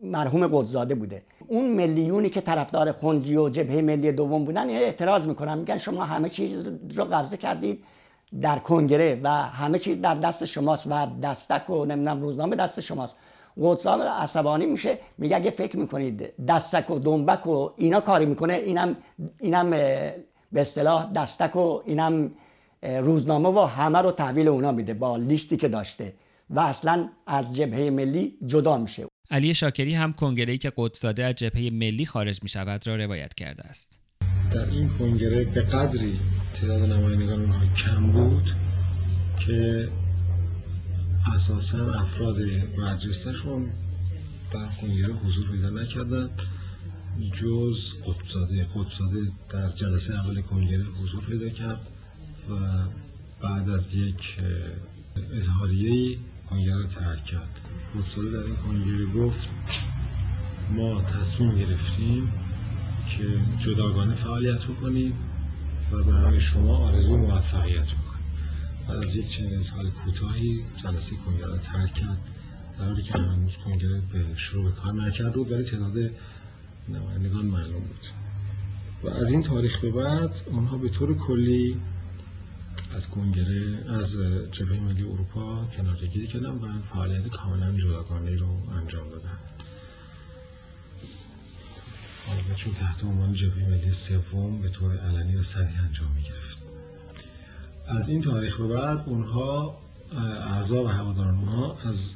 مرحوم 0.00 0.46
قدزاده 0.46 0.94
بوده. 0.94 1.22
اون 1.46 1.68
میلیونی 1.68 2.30
که 2.30 2.40
طرفدار 2.40 2.92
خونجی 2.92 3.36
و 3.36 3.48
جبهه 3.48 3.80
ملی 3.80 4.12
دوم 4.12 4.44
بودن 4.44 4.70
اعتراض 4.70 5.26
می‌کنن 5.26 5.58
میگن 5.58 5.78
شما 5.78 6.04
همه 6.04 6.28
چیز 6.28 6.68
رو 6.94 7.04
قبضه 7.04 7.36
کردید 7.36 7.84
در 8.40 8.58
کنگره 8.58 9.20
و 9.22 9.28
همه 9.28 9.78
چیز 9.78 10.00
در 10.00 10.14
دست 10.14 10.44
شماست 10.44 10.86
و 10.86 11.06
دستک 11.22 11.70
و 11.70 11.84
نمی‌دونم 11.84 12.20
روزنامه 12.22 12.56
دست 12.56 12.80
شماست. 12.80 13.16
قدسان 13.60 14.00
عصبانی 14.00 14.66
میشه 14.66 14.98
میگه 15.18 15.36
اگه 15.36 15.50
فکر 15.50 15.76
می‌کنید 15.76 16.46
دستک 16.46 16.90
و 16.90 16.98
دنبک 16.98 17.46
و 17.46 17.70
اینا 17.76 18.00
کاری 18.00 18.26
می‌کنه 18.26 18.54
اینم 18.54 18.96
اینم 19.40 19.70
به 20.52 20.60
اصطلاح 20.60 21.12
دستک 21.12 21.56
و 21.56 21.82
اینم 21.86 22.30
روزنامه 22.82 23.48
و 23.48 23.58
همه 23.58 23.98
رو 23.98 24.12
تحویل 24.12 24.48
اونا 24.48 24.72
میده 24.72 24.94
با 24.94 25.16
لیستی 25.16 25.56
که 25.56 25.68
داشته 25.68 26.12
و 26.50 26.60
اصلا 26.60 27.08
از 27.26 27.56
جبهه 27.56 27.90
ملی 27.90 28.38
جدا 28.46 28.78
میشه 28.78 29.06
علی 29.30 29.54
شاکری 29.54 29.94
هم 29.94 30.12
کنگره‌ای 30.12 30.58
که 30.58 30.72
قطبزاده 30.76 31.24
از 31.24 31.34
جبهه 31.34 31.70
ملی 31.72 32.06
خارج 32.06 32.42
می 32.42 32.48
شود 32.48 32.86
را 32.86 32.96
روایت 32.96 33.34
کرده 33.34 33.62
است. 33.62 33.98
در 34.52 34.70
این 34.70 34.90
کنگره 34.98 35.44
به 35.44 35.62
قدری 35.62 36.20
تعداد 36.60 36.82
نمایندگان 36.82 37.40
اونها 37.40 37.74
کم 37.74 38.12
بود 38.12 38.44
که 39.46 39.88
اساسا 41.34 41.92
افراد 41.92 42.36
برجستشون 42.78 43.70
در 44.52 44.66
کنگره 44.80 45.14
حضور 45.14 45.50
پیدا 45.50 45.70
نکردن. 45.70 46.30
جز 47.32 47.94
قطبزاده 48.06 48.64
قطبزاده 48.64 49.32
در 49.48 49.70
جلسه 49.70 50.14
اول 50.14 50.40
کنگره 50.40 50.84
حضور 50.84 51.24
پیدا 51.24 51.48
کرد 51.48 51.86
و 52.50 52.54
بعد 53.42 53.70
از 53.70 53.94
یک 53.94 54.36
اظهاریه 55.32 56.18
کنگره 56.50 56.86
ترک 56.86 57.24
کرد. 57.24 57.60
قطبزاده 57.94 58.30
در 58.30 58.44
این 58.44 58.56
کنگره 58.56 59.06
گفت 59.06 59.48
ما 60.70 61.02
تصمیم 61.02 61.58
گرفتیم 61.58 62.32
که 63.06 63.40
جداگانه 63.58 64.14
فعالیت 64.14 64.64
بکنیم 64.64 65.14
و 65.92 66.02
برای 66.02 66.40
شما 66.40 66.76
آرزو 66.76 67.16
موفقیت 67.16 67.86
بکنیم. 67.86 68.05
بعد 68.88 68.96
از 68.96 69.16
یک 69.16 69.28
چنین 69.28 69.54
اظهار 69.54 69.90
کوتاهی 69.90 70.64
جلسه 70.76 71.16
کنگره 71.16 71.46
را 71.46 71.58
ترک 71.58 71.94
کرد. 71.94 72.18
در 72.78 72.84
حالی 72.84 73.02
که 73.02 73.12
هنوز 73.12 73.56
کنگره 73.56 74.02
به 74.12 74.34
شروع 74.34 74.64
به 74.64 74.70
کار 74.70 74.92
نکرد 74.92 75.32
بود 75.32 75.52
ولی 75.52 75.64
تعداد 75.64 76.10
نمایندگان 76.88 77.46
معلوم 77.46 77.80
بود. 77.80 78.04
و 79.02 79.08
از 79.08 79.30
این 79.30 79.42
تاریخ 79.42 79.80
به 79.80 79.90
بعد 79.90 80.36
اونها 80.46 80.78
به 80.78 80.88
طور 80.88 81.16
کلی 81.16 81.80
از 82.94 83.10
کنگره 83.10 83.84
از 83.88 84.16
جبهه 84.52 84.80
ملی 84.80 85.02
اروپا 85.02 85.64
کنارگیری 85.76 86.26
کردن 86.26 86.50
و 86.50 86.82
فعالیت 86.82 87.28
کاملا 87.28 87.72
جداگانه 87.72 88.36
رو 88.36 88.70
انجام 88.70 89.10
دادن. 89.10 89.38
حالا 92.26 92.54
چون 92.54 92.74
تحت 92.74 93.04
عنوان 93.04 93.32
جبهه 93.32 93.68
ملی 93.68 93.90
سوم 93.90 94.60
به 94.60 94.68
طور 94.68 94.98
علنی 94.98 95.36
و 95.36 95.40
صریح 95.40 95.82
انجام 95.82 96.12
می 96.12 96.22
گرفت 96.22 96.45
از 97.88 98.08
این 98.08 98.22
تاریخ 98.22 98.60
به 98.60 98.66
بعد 98.66 99.08
اونها 99.08 99.78
اعضا 100.54 100.84
و 100.84 100.86
هواداران 100.86 101.38
اونها 101.38 101.76
از 101.88 102.14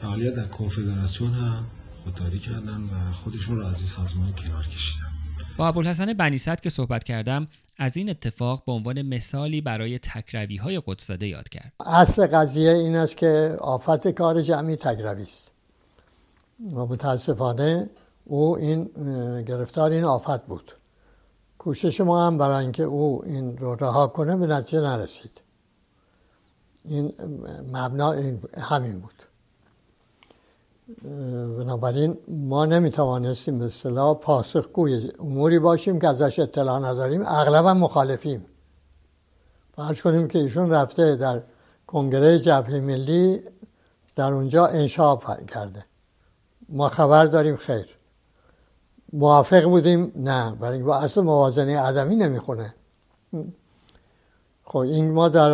فعالیت 0.00 0.34
در 0.34 0.46
کنفدراسیون 0.46 1.32
هم 1.32 1.64
خودداری 2.04 2.38
کردن 2.38 2.80
و 2.80 3.12
خودشون 3.12 3.56
رو 3.56 3.66
از 3.66 3.78
این 3.78 3.88
سازمان 3.88 4.32
کنار 4.32 4.62
کشیدن. 4.62 5.06
با 5.56 5.68
ابوالحسن 5.68 6.12
بنیصد 6.12 6.60
که 6.60 6.70
صحبت 6.70 7.04
کردم 7.04 7.48
از 7.76 7.96
این 7.96 8.10
اتفاق 8.10 8.64
به 8.64 8.72
عنوان 8.72 9.02
مثالی 9.02 9.60
برای 9.60 9.98
تکروی 9.98 10.56
های 10.56 10.82
قدسزاده 10.86 11.26
یاد 11.26 11.48
کرد. 11.48 11.72
اصل 11.86 12.26
قضیه 12.26 12.70
این 12.70 12.96
است 12.96 13.16
که 13.16 13.56
آفت 13.60 14.08
کار 14.08 14.42
جمعی 14.42 14.76
تکروی 14.76 15.22
است. 15.22 15.50
و 16.74 16.86
متاسفانه 16.86 17.90
او 18.24 18.56
این 18.56 18.84
گرفتار 19.42 19.90
این 19.90 20.04
آفت 20.04 20.46
بود. 20.46 20.72
کوشش 21.60 22.00
ما 22.00 22.26
هم 22.26 22.38
برای 22.38 22.62
اینکه 22.62 22.82
او 22.82 23.22
این 23.24 23.58
رو 23.58 23.74
رها 23.74 24.06
کنه 24.06 24.36
به 24.36 24.46
نتیجه 24.46 24.80
نرسید. 24.80 25.40
این 26.84 27.12
مبنا 27.72 28.10
همین 28.58 29.00
بود. 29.00 29.22
بنابراین 31.58 32.18
ما 32.28 32.66
نمی‌توانستیم 32.66 33.58
به 33.58 33.64
اصطلاح 33.64 34.14
پاسخگوی 34.14 35.10
اموری 35.18 35.58
باشیم 35.58 35.98
که 35.98 36.08
ازش 36.08 36.38
اطلاع 36.38 36.78
نداریم. 36.78 37.22
اغلبا 37.26 37.74
مخالفیم. 37.74 38.46
فرض 39.76 40.02
کنیم 40.02 40.28
که 40.28 40.38
ایشون 40.38 40.70
رفته 40.70 41.16
در 41.16 41.42
کنگره 41.86 42.38
جبهه 42.38 42.80
ملی 42.80 43.40
در 44.16 44.32
اونجا 44.32 44.66
انشا 44.66 45.16
کرده. 45.54 45.84
ما 46.68 46.88
خبر 46.88 47.26
داریم 47.26 47.56
خیر. 47.56 47.99
موافق 49.12 49.64
بودیم؟ 49.64 50.12
نه 50.16 50.54
برای 50.60 50.72
اینکه 50.72 50.86
با 50.86 50.98
اصل 50.98 51.20
موازنه 51.20 51.78
عدمی 51.78 52.16
نمی‌خونه. 52.16 52.74
خب 54.64 54.78
این 54.78 55.10
ما 55.10 55.28
در 55.28 55.50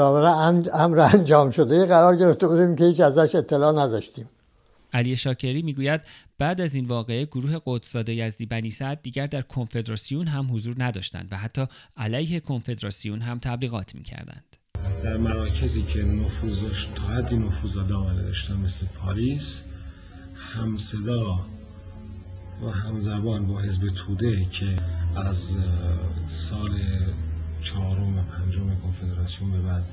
امر 0.72 1.00
انجام 1.00 1.50
شده 1.50 1.86
قرار 1.86 2.16
گرفته 2.16 2.48
بودیم 2.48 2.76
که 2.76 2.84
هیچ 2.84 3.00
ازش 3.00 3.34
اطلاع 3.34 3.72
نداشتیم 3.72 4.30
علی 4.92 5.16
شاکری 5.16 5.62
می‌گوید 5.62 6.00
بعد 6.38 6.60
از 6.60 6.74
این 6.74 6.86
واقعه 6.86 7.24
گروه 7.24 7.60
قدسزاده 7.66 8.14
یزدی 8.14 8.46
بنی 8.46 8.70
سعد 8.70 9.02
دیگر 9.02 9.26
در 9.26 9.42
کنفدراسیون 9.42 10.26
هم 10.26 10.54
حضور 10.54 10.74
نداشتند 10.78 11.28
و 11.30 11.36
حتی 11.36 11.66
علیه 11.96 12.40
کنفدراسیون 12.40 13.20
هم 13.20 13.38
تبلیغات 13.38 13.94
می‌کردند. 13.94 14.56
در 15.04 15.16
مراکزی 15.16 15.82
که 15.82 16.02
نفوذ 16.02 16.62
داشت 16.62 16.94
تا 16.94 17.04
حدی 17.04 17.36
نفوذ 17.36 17.74
داشتن 17.74 18.56
مثل 18.56 18.86
پاریس 18.86 19.62
هم 20.34 20.76
صدا 20.76 21.46
و 22.62 22.70
همزبان 22.70 23.46
با 23.46 23.60
حزب 23.60 23.88
توده 23.88 24.44
که 24.44 24.76
از 25.16 25.50
سال 26.28 26.80
چهارم 27.60 28.18
و 28.18 28.22
پنجم 28.22 28.74
کنفدراسیون 28.74 29.50
به 29.52 29.60
بعد 29.60 29.84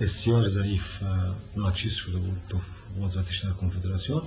بسیار 0.00 0.46
ضعیف 0.46 1.02
و 1.02 1.06
ناچیز 1.56 1.92
شده 1.92 2.18
بود 2.18 2.40
قدرتش 3.00 3.44
در 3.44 3.50
کنفدراسیون. 3.50 4.22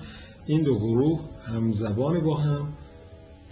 این 0.45 0.63
دو 0.63 0.79
گروه 0.79 1.29
همزبان 1.45 2.19
با 2.19 2.37
هم 2.37 2.73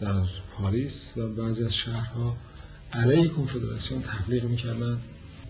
در 0.02 0.24
پاریس 0.58 1.14
و 1.18 1.28
بعضی 1.28 1.64
از 1.64 1.76
شهرها 1.76 2.38
علیه 2.94 3.28
کنفدراسیون 3.28 4.02
تبلیغ 4.02 4.44
می‌کردن. 4.44 5.00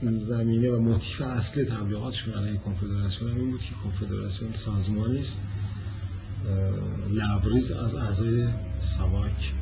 زمینه 0.01 0.71
و 0.71 0.79
موتیف 0.79 1.21
اصلی 1.21 1.65
تبلیغاتشون 1.65 2.33
علیه 2.33 2.57
کنفدراسیون 2.57 3.37
این 3.37 3.51
بود 3.51 3.61
که 3.61 3.73
کنفدراسیون 3.83 4.53
سازمانی 4.53 5.19
است. 5.19 5.43
لبریز 7.09 7.71
از 7.71 7.95
اعضای 7.95 8.47
سواک. 8.79 9.53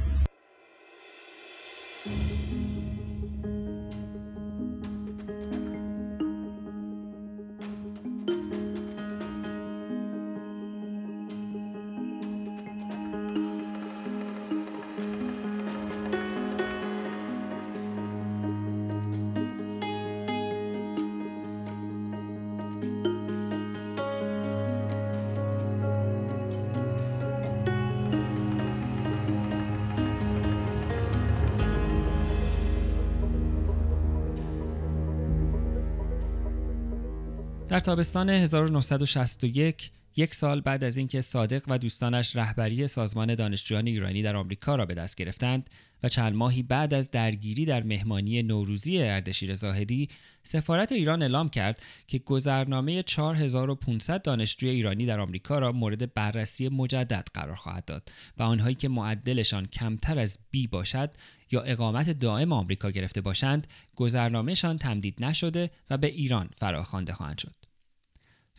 در 37.69 37.79
تابستان 37.79 38.29
1961 38.29 39.91
یک 40.15 40.35
سال 40.35 40.61
بعد 40.61 40.83
از 40.83 40.97
اینکه 40.97 41.21
صادق 41.21 41.63
و 41.67 41.77
دوستانش 41.77 42.35
رهبری 42.35 42.87
سازمان 42.87 43.35
دانشجویان 43.35 43.87
ایرانی 43.87 44.21
در 44.21 44.35
آمریکا 44.35 44.75
را 44.75 44.85
به 44.85 44.93
دست 44.93 45.15
گرفتند 45.15 45.69
و 46.03 46.09
چند 46.09 46.35
ماهی 46.35 46.63
بعد 46.63 46.93
از 46.93 47.11
درگیری 47.11 47.65
در 47.65 47.83
مهمانی 47.83 48.43
نوروزی 48.43 49.01
اردشیر 49.01 49.53
زاهدی 49.53 50.07
سفارت 50.43 50.91
ایران 50.91 51.21
اعلام 51.21 51.47
کرد 51.47 51.81
که 52.07 52.19
گذرنامه 52.19 53.03
4500 53.03 54.21
دانشجوی 54.21 54.69
ایرانی 54.69 55.05
در 55.05 55.19
آمریکا 55.19 55.59
را 55.59 55.71
مورد 55.71 56.13
بررسی 56.13 56.69
مجدد 56.69 57.27
قرار 57.33 57.55
خواهد 57.55 57.85
داد 57.85 58.11
و 58.37 58.43
آنهایی 58.43 58.75
که 58.75 58.89
معدلشان 58.89 59.65
کمتر 59.65 60.19
از 60.19 60.39
بی 60.51 60.67
باشد 60.67 61.11
یا 61.51 61.61
اقامت 61.61 62.09
دائم 62.09 62.53
آمریکا 62.53 62.91
گرفته 62.91 63.21
باشند 63.21 63.67
گذرنامهشان 63.95 64.77
تمدید 64.77 65.25
نشده 65.25 65.71
و 65.89 65.97
به 65.97 66.07
ایران 66.07 66.49
فراخوانده 66.55 67.13
خواهند 67.13 67.37
شد. 67.37 67.58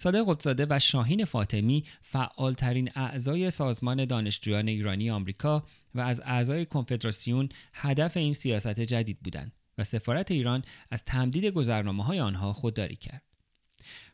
صادق 0.00 0.24
قطزاده 0.30 0.66
و 0.70 0.78
شاهین 0.78 1.24
فاطمی 1.24 1.84
فعالترین 2.02 2.90
اعضای 2.94 3.50
سازمان 3.50 4.04
دانشجویان 4.04 4.68
ایرانی 4.68 5.10
آمریکا 5.10 5.64
و 5.94 6.00
از 6.00 6.20
اعضای 6.24 6.66
کنفدراسیون 6.66 7.48
هدف 7.74 8.16
این 8.16 8.32
سیاست 8.32 8.80
جدید 8.80 9.20
بودند 9.20 9.52
و 9.78 9.84
سفارت 9.84 10.30
ایران 10.30 10.62
از 10.90 11.04
تمدید 11.04 11.44
گذرنامه 11.44 12.04
های 12.04 12.20
آنها 12.20 12.52
خودداری 12.52 12.96
کرد. 12.96 13.22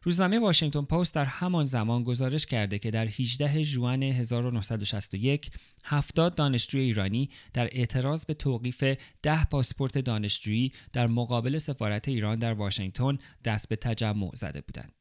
روزنامه 0.02 0.38
واشنگتن 0.38 0.82
پست 0.82 1.14
در 1.14 1.24
همان 1.24 1.64
زمان 1.64 2.04
گزارش 2.04 2.46
کرده 2.46 2.78
که 2.78 2.90
در 2.90 3.06
18 3.06 3.62
ژوئن 3.62 4.02
1961 4.02 5.50
70 5.84 6.34
دانشجوی 6.34 6.80
ایرانی 6.80 7.30
در 7.52 7.68
اعتراض 7.72 8.24
به 8.24 8.34
توقیف 8.34 8.84
10 9.22 9.44
پاسپورت 9.44 9.98
دانشجویی 9.98 10.72
در 10.92 11.06
مقابل 11.06 11.58
سفارت 11.58 12.08
ایران 12.08 12.38
در 12.38 12.52
واشنگتن 12.52 13.18
دست 13.44 13.68
به 13.68 13.76
تجمع 13.76 14.30
زده 14.34 14.60
بودند. 14.60 14.95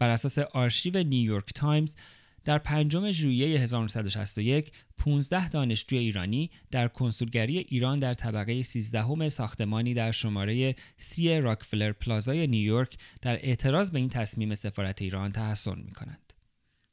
بر 0.00 0.08
اساس 0.08 0.38
آرشیو 0.38 1.02
نیویورک 1.02 1.52
تایمز 1.54 1.96
در 2.44 2.58
پنجم 2.58 3.10
ژوئیه 3.10 3.60
1961 3.60 4.72
15 4.98 5.48
دانشجوی 5.48 5.98
ایرانی 5.98 6.50
در 6.70 6.88
کنسولگری 6.88 7.58
ایران 7.58 7.98
در 7.98 8.14
طبقه 8.14 8.62
13 8.62 9.28
ساختمانی 9.28 9.94
در 9.94 10.10
شماره 10.10 10.74
سی 10.96 11.40
راکفلر 11.40 11.92
پلازای 11.92 12.46
نیویورک 12.46 12.98
در 13.22 13.36
اعتراض 13.36 13.90
به 13.90 13.98
این 13.98 14.08
تصمیم 14.08 14.54
سفارت 14.54 15.02
ایران 15.02 15.32
تحصن 15.32 15.78
می 15.84 15.90
کنند. 15.90 16.32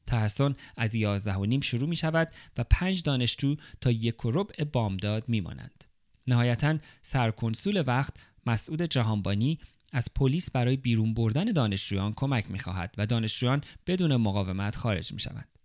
تحصن 0.08 0.56
از 0.78 0.96
یازده 0.96 1.34
و 1.34 1.46
نیم 1.46 1.62
شروع 1.62 1.90
می 1.90 1.96
شود 1.96 2.32
و 2.58 2.64
پنج 2.64 3.04
دانشجو 3.04 3.56
تا 3.82 3.92
یک 3.92 4.26
و 4.26 4.32
ربع 4.32 4.64
بامداد 4.64 5.30
می 5.30 5.42
مانند. 5.42 5.84
نهایتا 6.28 6.78
سرکنسول 7.02 7.84
وقت 7.88 8.14
مسعود 8.46 8.82
جهانبانی 8.82 9.60
از 9.94 10.08
پلیس 10.16 10.52
برای 10.52 10.78
بیرون 10.78 11.14
بردن 11.14 11.46
دانشجویان 11.46 12.14
کمک 12.14 12.52
می 12.52 12.60
خواهد 12.60 12.96
و 12.98 13.06
دانشجویان 13.06 13.62
بدون 13.88 14.16
مقاومت 14.16 14.76
خارج 14.76 15.14
می 15.14 15.20
شوند. 15.20 15.58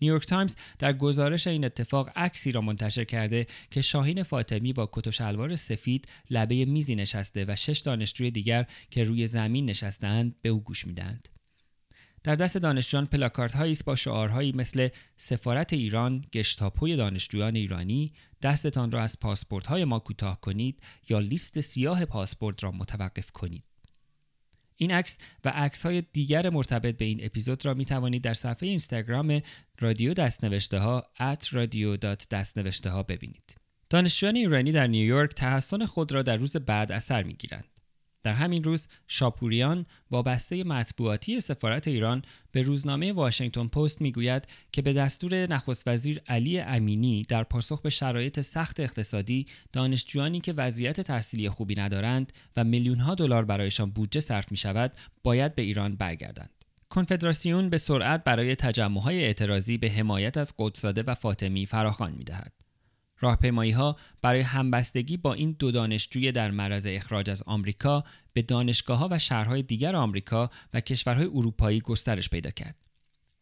نیویورک 0.00 0.26
تایمز 0.26 0.56
در 0.78 0.92
گزارش 0.92 1.46
این 1.46 1.64
اتفاق 1.64 2.10
عکسی 2.16 2.52
را 2.52 2.60
منتشر 2.60 3.04
کرده 3.04 3.46
که 3.70 3.80
شاهین 3.80 4.22
فاطمی 4.22 4.72
با 4.72 4.90
کت 4.92 5.06
و 5.06 5.10
شلوار 5.10 5.56
سفید 5.56 6.08
لبه 6.30 6.64
میزی 6.64 6.94
نشسته 6.94 7.44
و 7.48 7.56
شش 7.56 7.78
دانشجوی 7.78 8.30
دیگر 8.30 8.66
که 8.90 9.04
روی 9.04 9.26
زمین 9.26 9.66
نشستند 9.70 10.36
به 10.42 10.48
او 10.48 10.60
گوش 10.60 10.86
می‌دهند. 10.86 11.28
در 12.26 12.34
دست 12.34 12.58
دانشجویان 12.58 13.06
پلاکاردهایی 13.06 13.72
است 13.72 13.84
با 13.84 13.94
شعارهایی 13.94 14.52
مثل 14.52 14.88
سفارت 15.16 15.72
ایران 15.72 16.24
گشتاپوی 16.32 16.96
دانشجویان 16.96 17.56
ایرانی 17.56 18.12
دستتان 18.42 18.90
را 18.90 19.02
از 19.02 19.20
پاسپورت 19.20 19.66
های 19.66 19.84
ما 19.84 19.98
کوتاه 19.98 20.40
کنید 20.40 20.82
یا 21.08 21.18
لیست 21.18 21.60
سیاه 21.60 22.04
پاسپورت 22.04 22.64
را 22.64 22.70
متوقف 22.70 23.30
کنید 23.30 23.64
این 24.76 24.90
عکس 24.90 25.18
و 25.44 25.48
عکس 25.48 25.86
های 25.86 26.02
دیگر 26.12 26.50
مرتبط 26.50 26.96
به 26.96 27.04
این 27.04 27.18
اپیزود 27.22 27.66
را 27.66 27.74
می 27.74 27.84
توانید 27.84 28.22
در 28.22 28.34
صفحه 28.34 28.68
اینستاگرام 28.68 29.40
رادیو 29.80 30.14
دستنوشته 30.14 30.78
ها 30.78 31.04
at 31.18 31.54
ببینید. 33.08 33.54
دانشجویان 33.90 34.36
ایرانی 34.36 34.72
در 34.72 34.86
نیویورک 34.86 35.34
تحسن 35.34 35.84
خود 35.84 36.12
را 36.12 36.22
در 36.22 36.36
روز 36.36 36.56
بعد 36.56 36.92
اثر 36.92 37.22
می 37.22 37.34
گیرند. 37.34 37.75
در 38.26 38.32
همین 38.32 38.64
روز 38.64 38.88
شاپوریان 39.06 39.86
وابسته 40.10 40.64
مطبوعاتی 40.64 41.40
سفارت 41.40 41.88
ایران 41.88 42.22
به 42.52 42.62
روزنامه 42.62 43.12
واشنگتن 43.12 43.66
پست 43.66 44.02
می‌گوید 44.02 44.46
که 44.72 44.82
به 44.82 44.92
دستور 44.92 45.34
نخست 45.34 45.88
وزیر 45.88 46.20
علی 46.26 46.60
امینی 46.60 47.22
در 47.22 47.42
پاسخ 47.42 47.82
به 47.82 47.90
شرایط 47.90 48.40
سخت 48.40 48.80
اقتصادی 48.80 49.46
دانشجویانی 49.72 50.40
که 50.40 50.52
وضعیت 50.52 51.00
تحصیلی 51.00 51.48
خوبی 51.48 51.74
ندارند 51.74 52.32
و 52.56 52.64
میلیون 52.64 52.98
ها 52.98 53.14
دلار 53.14 53.44
برایشان 53.44 53.90
بودجه 53.90 54.20
صرف 54.20 54.50
می 54.50 54.56
شود 54.56 54.92
باید 55.22 55.54
به 55.54 55.62
ایران 55.62 55.96
برگردند. 55.96 56.50
کنفدراسیون 56.88 57.70
به 57.70 57.78
سرعت 57.78 58.24
برای 58.24 58.56
تجمعهای 58.56 59.24
اعتراضی 59.24 59.78
به 59.78 59.90
حمایت 59.90 60.36
از 60.36 60.54
قدسزاده 60.58 61.02
و 61.02 61.14
فاطمی 61.14 61.66
فراخوان 61.66 62.12
می 62.12 62.24
دهد. 62.24 62.65
راهپیمایی 63.20 63.70
ها 63.70 63.96
برای 64.22 64.40
همبستگی 64.40 65.16
با 65.16 65.34
این 65.34 65.56
دو 65.58 65.70
دانشجوی 65.70 66.32
در 66.32 66.50
معرض 66.50 66.86
اخراج 66.90 67.30
از 67.30 67.42
آمریکا 67.46 68.04
به 68.32 68.42
دانشگاه 68.42 68.98
ها 68.98 69.08
و 69.10 69.18
شهرهای 69.18 69.62
دیگر 69.62 69.96
آمریکا 69.96 70.50
و 70.74 70.80
کشورهای 70.80 71.26
اروپایی 71.26 71.80
گسترش 71.80 72.28
پیدا 72.28 72.50
کرد. 72.50 72.76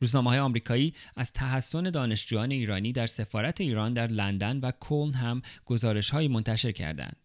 روزنامه 0.00 0.30
های 0.30 0.38
آمریکایی 0.38 0.94
از 1.16 1.32
تحسن 1.32 1.90
دانشجویان 1.90 2.50
ایرانی 2.50 2.92
در 2.92 3.06
سفارت 3.06 3.60
ایران 3.60 3.92
در 3.92 4.06
لندن 4.06 4.60
و 4.60 4.72
کلن 4.80 5.14
هم 5.14 5.42
گزارش 5.64 6.10
های 6.10 6.28
منتشر 6.28 6.72
کردند. 6.72 7.16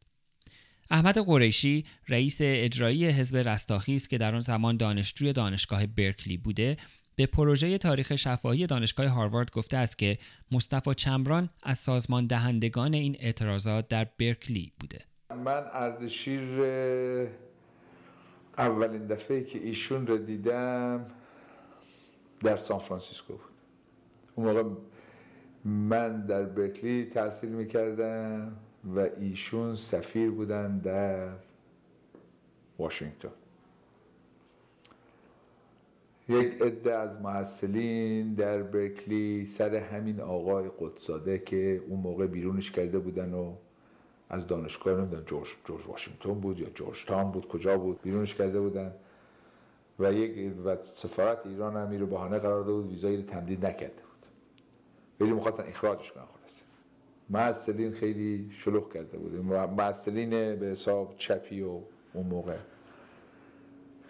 احمد 0.91 1.18
قریشی 1.18 1.86
رئیس 2.08 2.38
اجرایی 2.41 3.06
حزب 3.06 3.38
رستاخی 3.38 3.96
است 3.96 4.10
که 4.10 4.18
در 4.18 4.34
آن 4.34 4.39
زمان 4.39 4.77
دانشجوی 4.77 5.34
دانشگاه 5.34 5.86
برکلی 5.86 6.38
بوده 6.38 6.77
به 7.20 7.26
پروژه 7.26 7.78
تاریخ 7.78 8.16
شفاهی 8.16 8.68
دانشگاه 8.68 9.08
هاروارد 9.08 9.52
گفته 9.52 9.78
است 9.78 9.98
که 9.98 10.18
مصطفی 10.52 10.94
چمران 10.94 11.50
از 11.64 11.78
سازمان 11.78 12.28
دهندگان 12.28 12.94
این 12.94 13.16
اعتراضات 13.20 13.88
در 13.88 14.08
برکلی 14.20 14.72
بوده. 14.80 14.98
من 15.30 15.64
اردشیر 15.74 16.62
اولین 18.58 19.08
دفعه 19.08 19.44
که 19.44 19.60
ایشون 19.60 20.08
رو 20.08 20.18
دیدم 20.18 21.06
در 22.44 22.58
سان 22.58 22.80
فرانسیسکو 22.80 23.34
بود. 23.34 23.42
اون 24.36 24.48
موقع 24.48 24.64
من 25.66 26.26
در 26.26 26.44
برکلی 26.44 27.06
تحصیل 27.06 27.50
می‌کردم 27.50 28.55
و 28.96 29.00
ایشون 29.20 29.75
سفیر 29.75 30.32
بودن 30.32 30.77
در 30.77 31.29
واشنگتن. 32.79 33.29
یک 36.29 36.61
عده 36.61 36.96
از 36.96 37.22
محصلین 37.22 38.33
در 38.33 38.63
برکلی 38.63 39.46
سر 39.46 39.75
همین 39.75 40.20
آقای 40.20 40.70
قدساده 40.79 41.39
که 41.39 41.83
اون 41.87 42.00
موقع 42.00 42.27
بیرونش 42.27 42.72
کرده 42.72 43.00
بودن 43.00 43.33
و 43.33 43.53
از 44.29 44.48
دانشگاه 44.48 45.00
نمی‌دونم 45.00 45.24
جورج, 45.24 45.48
جورج 45.65 45.87
واشنگتن 45.87 46.33
بود 46.33 46.59
یا 46.59 46.70
جورج 46.70 47.05
تاون 47.05 47.31
بود 47.31 47.48
کجا 47.48 47.77
بود 47.77 48.01
بیرونش 48.01 48.35
کرده 48.35 48.59
بودن 48.59 48.94
و 50.00 50.13
یک 50.13 50.53
و 50.65 50.77
سفارت 50.96 51.46
ایران 51.46 51.75
هم 51.75 52.00
رو 52.00 52.05
بهانه 52.05 52.39
قرار 52.39 52.63
داده 52.63 52.74
بود 52.74 52.89
ویزایی 52.89 53.18
رو 53.18 53.24
تمدید 53.24 53.65
نکرده 53.65 53.94
بود. 53.94 54.25
ولی 55.20 55.31
می‌خواستن 55.31 55.63
اخراجش 55.68 56.11
کنن 56.11 56.24
خلاصه. 56.24 56.61
محصلین 57.29 57.92
خیلی 57.92 58.50
شلوغ 58.51 58.94
کرده 58.94 59.18
بود. 59.18 59.35
محصلین 59.77 60.29
به 60.29 60.65
حساب 60.65 61.15
چپی 61.18 61.61
و 61.61 61.79
اون 62.13 62.27
موقع. 62.27 62.57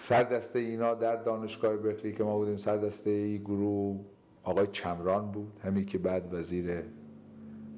سردسته 0.02 0.60
اینا 0.60 0.94
در 0.94 1.16
دانشگاه 1.16 1.78
برکلی 1.78 2.14
که 2.14 2.24
ما 2.24 2.38
بودیم 2.38 2.58
سردسته 2.58 3.10
ای 3.10 3.40
گروه 3.40 4.00
آقای 4.44 4.68
چمران 4.68 5.32
بود 5.32 5.60
همین 5.64 5.86
که 5.86 5.98
بعد 5.98 6.34
وزیر 6.34 6.84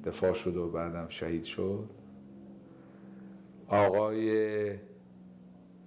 دفاع 0.04 0.32
شد 0.32 0.56
و 0.56 0.68
بعدم 0.70 1.06
شهید 1.08 1.44
شد. 1.44 1.88
آقای 3.68 4.78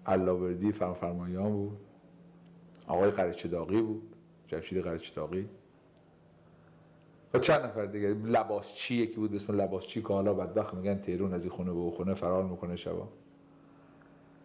علاوردی 0.05 0.71
فرمایان 0.71 1.51
بود. 1.51 1.77
آقای 2.87 3.11
قرچ 3.11 3.47
داغی 3.47 3.81
بود 3.81 4.15
جمشید 4.47 4.83
قرچ 4.83 5.15
داغی 5.15 5.49
و 7.33 7.39
چند 7.39 7.61
نفر 7.61 7.85
دیگه 7.85 8.07
لباسچی 8.07 8.95
یکی 8.95 9.15
بود 9.15 9.29
به 9.29 9.35
اسم 9.35 9.61
لباسچی 9.61 10.01
که 10.01 10.07
حالا 10.07 10.33
بدبخت 10.33 10.73
میگن 10.73 10.95
تیرون 10.95 11.33
از 11.33 11.45
این 11.45 11.53
خونه 11.53 11.73
به 11.73 11.91
خونه 11.91 12.13
فرار 12.13 12.43
می‌کنه 12.43 12.75
شبا. 12.75 13.09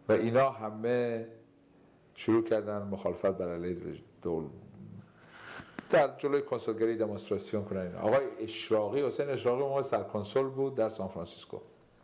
و 0.09 0.13
اینا 0.13 0.51
همه 0.51 1.27
شروع 2.21 2.45
کردن 2.45 2.83
مخالفت 2.83 3.27
بر 3.39 3.55
علیه 3.55 3.77
دولت. 4.23 4.45
در 5.91 6.17
جلوی 6.19 6.43
کنسولگری 6.43 6.97
دمونستراسیون 6.97 7.65
کنن. 7.65 7.95
آقای 7.95 8.27
اشراقی 8.41 9.03
حسین 9.03 9.29
اشراقی 9.29 9.63
موقع 9.63 9.83
سرکنسول 9.83 10.49
بود 10.49 10.75
در 10.75 10.89
سان 10.89 11.09
فرانسیسکو. 11.09 11.59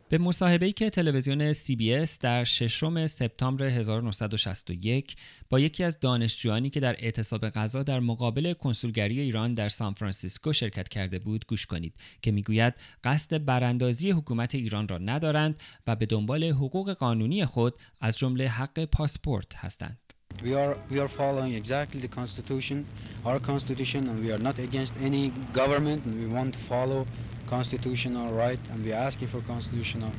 به 0.09 0.19
مصاحبه‌ای 0.19 0.73
که 0.73 0.91
تلویزیون 0.91 1.53
CBS 1.53 2.19
در 2.21 2.45
ششم 2.45 3.07
سپتامبر 3.07 3.65
1961 3.65 5.17
با 5.51 5.61
یکی 5.61 5.85
از 5.85 6.01
دانشجویانی 6.01 6.71
که 6.71 6.81
در 6.81 6.97
اعتصاب 6.99 7.49
غذا 7.49 7.83
در 7.83 8.01
مقابل 8.01 8.53
کنسولگری 8.53 9.21
ایران 9.21 9.55
در 9.55 9.69
سان 9.69 9.95
فرانسیسکو 9.95 10.53
شرکت 10.53 10.89
کرده 10.89 11.19
بود 11.19 11.47
گوش 11.47 11.67
کنید 11.67 11.95
که 12.23 12.31
می‌گوید 12.31 12.75
قصد 13.05 13.45
براندازی 13.45 14.11
حکومت 14.11 14.55
ایران 14.55 14.89
را 14.89 14.99
ندارند 14.99 15.61
و 15.87 15.97
به 15.97 16.07
دنبال 16.07 16.45
حقوق 16.45 16.93
قانونی 16.93 17.45
خود 17.45 17.75
از 18.01 18.19
جمله 18.19 18.49
حق 18.49 18.85
پاسپورت 18.85 19.55
هستند. 19.55 20.16
We 20.43 20.55
are 20.55 20.77
we 20.91 21.01
are 21.01 21.09
following 21.09 21.55
exactly 21.55 22.01
the 22.01 22.09
constitution, 22.09 22.87
our 23.25 23.39
constitution, 23.39 24.07
and 24.09 24.23
we 24.23 24.31
are 24.33 24.39
not 24.39 24.59
against 24.59 24.95
any 25.03 25.31
government, 25.53 26.05
and 26.05 26.15
we 26.21 26.27
want 26.27 26.55
to 26.55 26.61
follow 26.61 27.07
constitutional 27.49 28.33
right, 28.33 28.61
and 28.71 28.85
we 28.85 28.93
are 28.93 29.03
asking 29.03 29.29
for 29.29 29.41
constitutional 29.41 30.13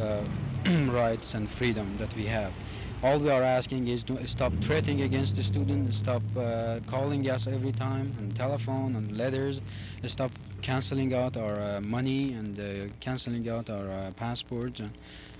uh, 0.00 0.24
rights 0.90 1.34
and 1.34 1.48
freedom 1.48 1.96
that 1.98 2.12
we 2.16 2.24
have. 2.24 2.52
All 3.02 3.18
we 3.18 3.30
are 3.30 3.42
asking 3.42 3.86
is 3.88 4.02
to 4.04 4.26
stop 4.26 4.52
threatening 4.62 5.02
against 5.02 5.36
the 5.36 5.42
student, 5.42 5.94
stop 5.94 6.22
uh, 6.36 6.80
calling 6.86 7.28
us 7.30 7.46
every 7.46 7.72
time 7.72 8.12
on 8.18 8.30
telephone 8.30 8.96
and 8.96 9.16
letters, 9.16 9.60
stop 10.06 10.32
canceling 10.62 11.14
out 11.14 11.36
our 11.36 11.60
uh, 11.60 11.80
money 11.82 12.32
and 12.32 12.58
uh, 12.58 12.92
canceling 12.98 13.48
out 13.48 13.70
our 13.70 13.88
uh, 13.88 14.10
passports. 14.16 14.80
And, 14.80 14.90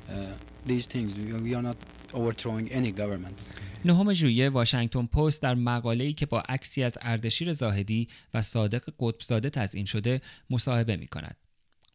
uh, 0.09 0.33
these 0.65 0.87
things 0.87 1.15
we, 1.15 1.33
we 1.33 1.55
are 1.55 1.63
not 1.63 1.77
overthrowing 2.15 2.71
any 2.73 2.93
government. 2.93 3.49
نهم 3.85 4.13
ژوئیه 4.13 4.49
واشنگتن 4.49 5.07
پست 5.07 5.43
در 5.43 5.55
مقاله‌ای 5.55 6.13
که 6.13 6.27
با 6.27 6.41
عکسی 6.41 6.83
از 6.83 6.99
اردشیر 7.03 7.53
زاهدی 7.53 8.09
و 8.35 8.43
صادق 8.43 8.83
قطبزاده 9.01 9.51
تزیین 9.51 9.85
شده 9.85 10.21
مصاحبه 10.51 10.97
می 10.97 11.07
کند. 11.07 11.37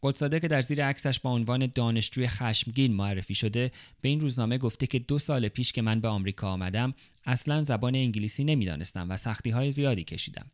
قطبزاده 0.03 0.39
که 0.39 0.47
در 0.47 0.61
زیر 0.61 0.85
عکسش 0.85 1.19
با 1.19 1.31
عنوان 1.31 1.67
دانشجوی 1.67 2.27
خشمگین 2.27 2.93
معرفی 2.93 3.35
شده 3.35 3.71
به 4.01 4.09
این 4.09 4.19
روزنامه 4.19 4.57
گفته 4.57 4.87
که 4.87 4.99
دو 4.99 5.19
سال 5.19 5.47
پیش 5.47 5.71
که 5.71 5.81
من 5.81 5.99
به 5.99 6.07
آمریکا 6.07 6.49
آمدم 6.49 6.93
اصلا 7.25 7.63
زبان 7.63 7.95
انگلیسی 7.95 8.43
نمی‌دانستم 8.43 9.09
و 9.09 9.17
سختی 9.17 9.49
های 9.49 9.71
زیادی 9.71 10.03
کشیدم. 10.03 10.51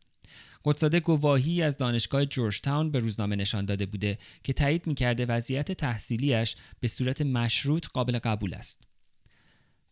قدساده 0.64 1.00
گواهی 1.00 1.62
از 1.62 1.76
دانشگاه 1.76 2.24
جورج 2.24 2.60
تاون 2.60 2.90
به 2.90 2.98
روزنامه 2.98 3.36
نشان 3.36 3.64
داده 3.64 3.86
بوده 3.86 4.18
که 4.44 4.52
تایید 4.52 4.86
می‌کرده 4.86 5.26
وضعیت 5.26 5.72
تحصیلیش 5.72 6.56
به 6.80 6.88
صورت 6.88 7.22
مشروط 7.22 7.86
قابل 7.86 8.18
قبول 8.18 8.54
است. 8.54 8.89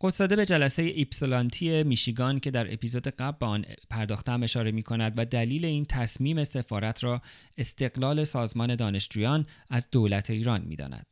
قدساده 0.01 0.35
به 0.35 0.45
جلسه 0.45 0.83
ایپسلانتی 0.83 1.83
میشیگان 1.83 2.39
که 2.39 2.51
در 2.51 2.73
اپیزود 2.73 3.07
قبل 3.07 3.37
به 3.39 3.45
آن 3.45 3.65
پرداختم 3.89 4.43
اشاره 4.43 4.71
می 4.71 4.83
کند 4.83 5.13
و 5.17 5.25
دلیل 5.25 5.65
این 5.65 5.85
تصمیم 5.85 6.43
سفارت 6.43 7.03
را 7.03 7.21
استقلال 7.57 8.23
سازمان 8.23 8.75
دانشجویان 8.75 9.45
از 9.69 9.89
دولت 9.91 10.29
ایران 10.29 10.61
می 10.61 10.75
داند. 10.75 11.05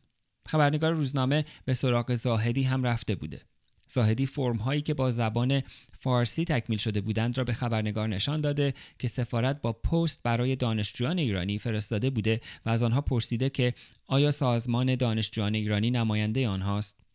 خبرنگار 0.48 0.94
روزنامه 0.94 1.46
به 1.66 1.74
سراغ 1.74 2.16
زاهدی 2.16 2.64
هم 2.64 2.84
رفته 2.84 3.16
بوده. 3.16 3.42
زاهدی 3.88 4.26
فرم 4.26 4.58
هایی 4.58 4.82
که 4.82 4.94
با 4.94 5.12
زبان 5.12 5.62
فارسی 6.00 6.46
تکمیل 6.46 6.80
شده 6.80 7.02
بودند 7.02 7.38
را 7.38 7.44
به 7.44 7.54
خبرنگار 7.54 8.08
نشان 8.08 8.42
داده 8.42 8.74
که 9.00 9.08
سفارت 9.08 9.62
با 9.62 9.74
پست 9.74 10.24
برای 10.24 10.56
دانشجویان 10.56 11.18
ایرانی 11.18 11.58
فرستاده 11.58 12.10
بوده 12.10 12.40
و 12.66 12.70
از 12.70 12.84
آنها 12.84 13.02
پرسیده 13.02 13.50
که 13.50 13.74
آیا 14.08 14.32
سازمان 14.32 14.96
دانشجویان 14.96 15.56
ایرانی 15.56 15.92
نماینده 15.92 16.48
آنهاست 16.48 17.07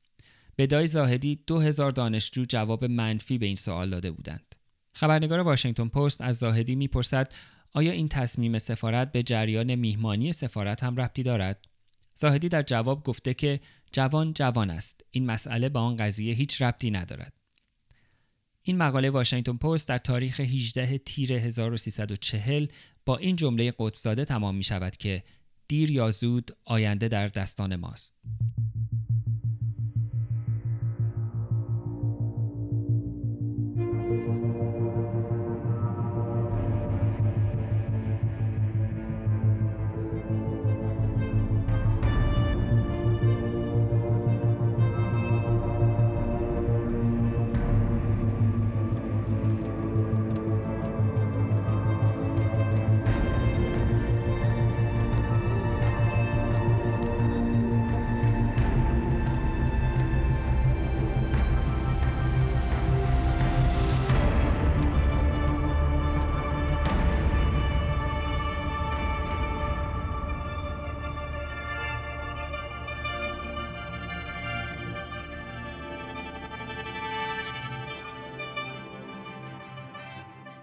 بدای 0.62 0.86
زاهدی 0.86 1.38
دو 1.46 1.60
هزار 1.60 1.90
دانشجو 1.90 2.44
جواب 2.44 2.84
منفی 2.84 3.38
به 3.38 3.46
این 3.46 3.56
سوال 3.56 3.90
داده 3.90 4.10
بودند. 4.10 4.54
خبرنگار 4.92 5.40
واشنگتن 5.40 5.88
پست 5.88 6.20
از 6.20 6.36
زاهدی 6.36 6.74
می‌پرسد 6.74 7.32
آیا 7.72 7.92
این 7.92 8.08
تصمیم 8.08 8.58
سفارت 8.58 9.12
به 9.12 9.22
جریان 9.22 9.74
میهمانی 9.74 10.32
سفارت 10.32 10.82
هم 10.82 10.96
ربطی 10.96 11.22
دارد؟ 11.22 11.66
زاهدی 12.14 12.48
در 12.48 12.62
جواب 12.62 13.04
گفته 13.04 13.34
که 13.34 13.60
جوان 13.92 14.32
جوان 14.32 14.70
است. 14.70 15.00
این 15.10 15.26
مسئله 15.26 15.68
به 15.68 15.78
آن 15.78 15.96
قضیه 15.96 16.34
هیچ 16.34 16.62
ربطی 16.62 16.90
ندارد. 16.90 17.32
این 18.62 18.76
مقاله 18.76 19.10
واشنگتن 19.10 19.56
پست 19.56 19.88
در 19.88 19.98
تاریخ 19.98 20.40
18 20.40 20.98
تیر 20.98 21.32
1340 21.32 22.66
با 23.06 23.16
این 23.16 23.36
جمله 23.36 23.72
قطبزاده 23.78 24.24
تمام 24.24 24.54
می 24.54 24.62
شود 24.62 24.96
که 24.96 25.22
دیر 25.68 25.90
یا 25.90 26.10
زود 26.10 26.50
آینده 26.64 27.08
در 27.08 27.28
دستان 27.28 27.76
ماست. 27.76 28.14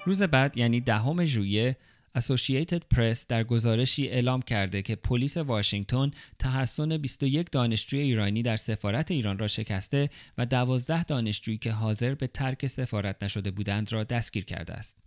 روز 0.09 0.23
بعد 0.23 0.57
یعنی 0.57 0.81
دهم 0.81 1.25
ژوئیه 1.25 1.77
اسوسییتد 2.15 2.83
پرس 2.91 3.27
در 3.27 3.43
گزارشی 3.43 4.07
اعلام 4.07 4.41
کرده 4.41 4.81
که 4.81 4.95
پلیس 4.95 5.37
واشنگتن 5.37 6.11
تحسن 6.39 6.97
21 6.97 7.51
دانشجوی 7.51 7.99
ایرانی 7.99 8.41
در 8.41 8.55
سفارت 8.55 9.11
ایران 9.11 9.39
را 9.39 9.47
شکسته 9.47 10.09
و 10.37 10.45
12 10.45 11.03
دانشجویی 11.03 11.57
که 11.57 11.71
حاضر 11.71 12.15
به 12.15 12.27
ترک 12.27 12.67
سفارت 12.67 13.23
نشده 13.23 13.51
بودند 13.51 13.93
را 13.93 14.03
دستگیر 14.03 14.45
کرده 14.45 14.73
است. 14.73 14.97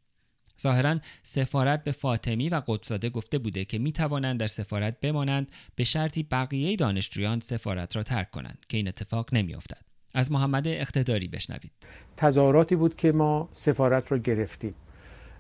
ظاهرا 0.60 0.98
سفارت 1.22 1.84
به 1.84 1.92
فاطمی 1.92 2.48
و 2.48 2.62
قدساده 2.66 3.10
گفته 3.10 3.38
بوده 3.38 3.64
که 3.64 3.78
می 3.78 3.92
توانند 3.92 4.40
در 4.40 4.46
سفارت 4.46 5.00
بمانند 5.00 5.52
به 5.76 5.84
شرطی 5.84 6.22
بقیه 6.22 6.76
دانشجویان 6.76 7.40
سفارت 7.40 7.96
را 7.96 8.02
ترک 8.02 8.30
کنند 8.30 8.58
که 8.68 8.76
این 8.76 8.88
اتفاق 8.88 9.34
نمیافتد. 9.34 9.82
از 10.14 10.32
محمد 10.32 10.68
اقتداری 10.68 11.28
بشنوید. 11.28 11.72
تظاهراتی 12.16 12.76
بود 12.76 12.96
که 12.96 13.12
ما 13.12 13.48
سفارت 13.52 14.12
را 14.12 14.18
گرفتیم. 14.18 14.74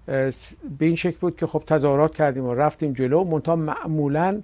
به 0.06 0.34
این 0.80 0.96
شکل 0.96 1.16
بود 1.20 1.36
که 1.36 1.46
خب 1.46 1.62
تظاهرات 1.66 2.14
کردیم 2.14 2.44
و 2.44 2.54
رفتیم 2.54 2.92
جلو. 2.92 3.24
منتها 3.24 3.56
معمولا 3.56 4.40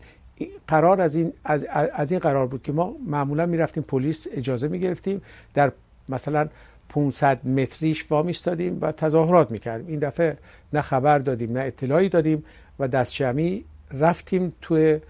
قرار 0.69 1.01
از 1.01 1.17
این 1.17 1.33
از, 1.45 1.65
از 1.95 2.13
این 2.13 2.21
قرار 2.21 2.47
بود 2.47 2.63
که 2.63 2.73
ما 2.73 2.95
معمولا 3.07 3.47
می‌رفتیم 3.47 3.83
پلیس 3.83 4.27
اجازه 4.33 4.69
می‌گرفتیم. 4.69 5.23
در 5.55 5.73
مثلا 6.09 6.49
500 6.89 7.47
متریش 7.47 8.07
وا 8.11 8.23
میستادیم 8.23 8.79
و 8.81 8.93
تظاهرات 8.93 9.51
می‌کردیم. 9.51 9.87
این 9.87 9.99
دفعه 9.99 10.37
نه 10.73 10.81
خبر 10.81 11.19
دادیم 11.19 11.53
نه 11.53 11.61
اطلاعی 11.61 12.09
دادیم 12.09 12.45
و 12.79 12.89
دستشمی 12.89 13.65
رفتیم 13.93 14.53
توی 14.63 15.01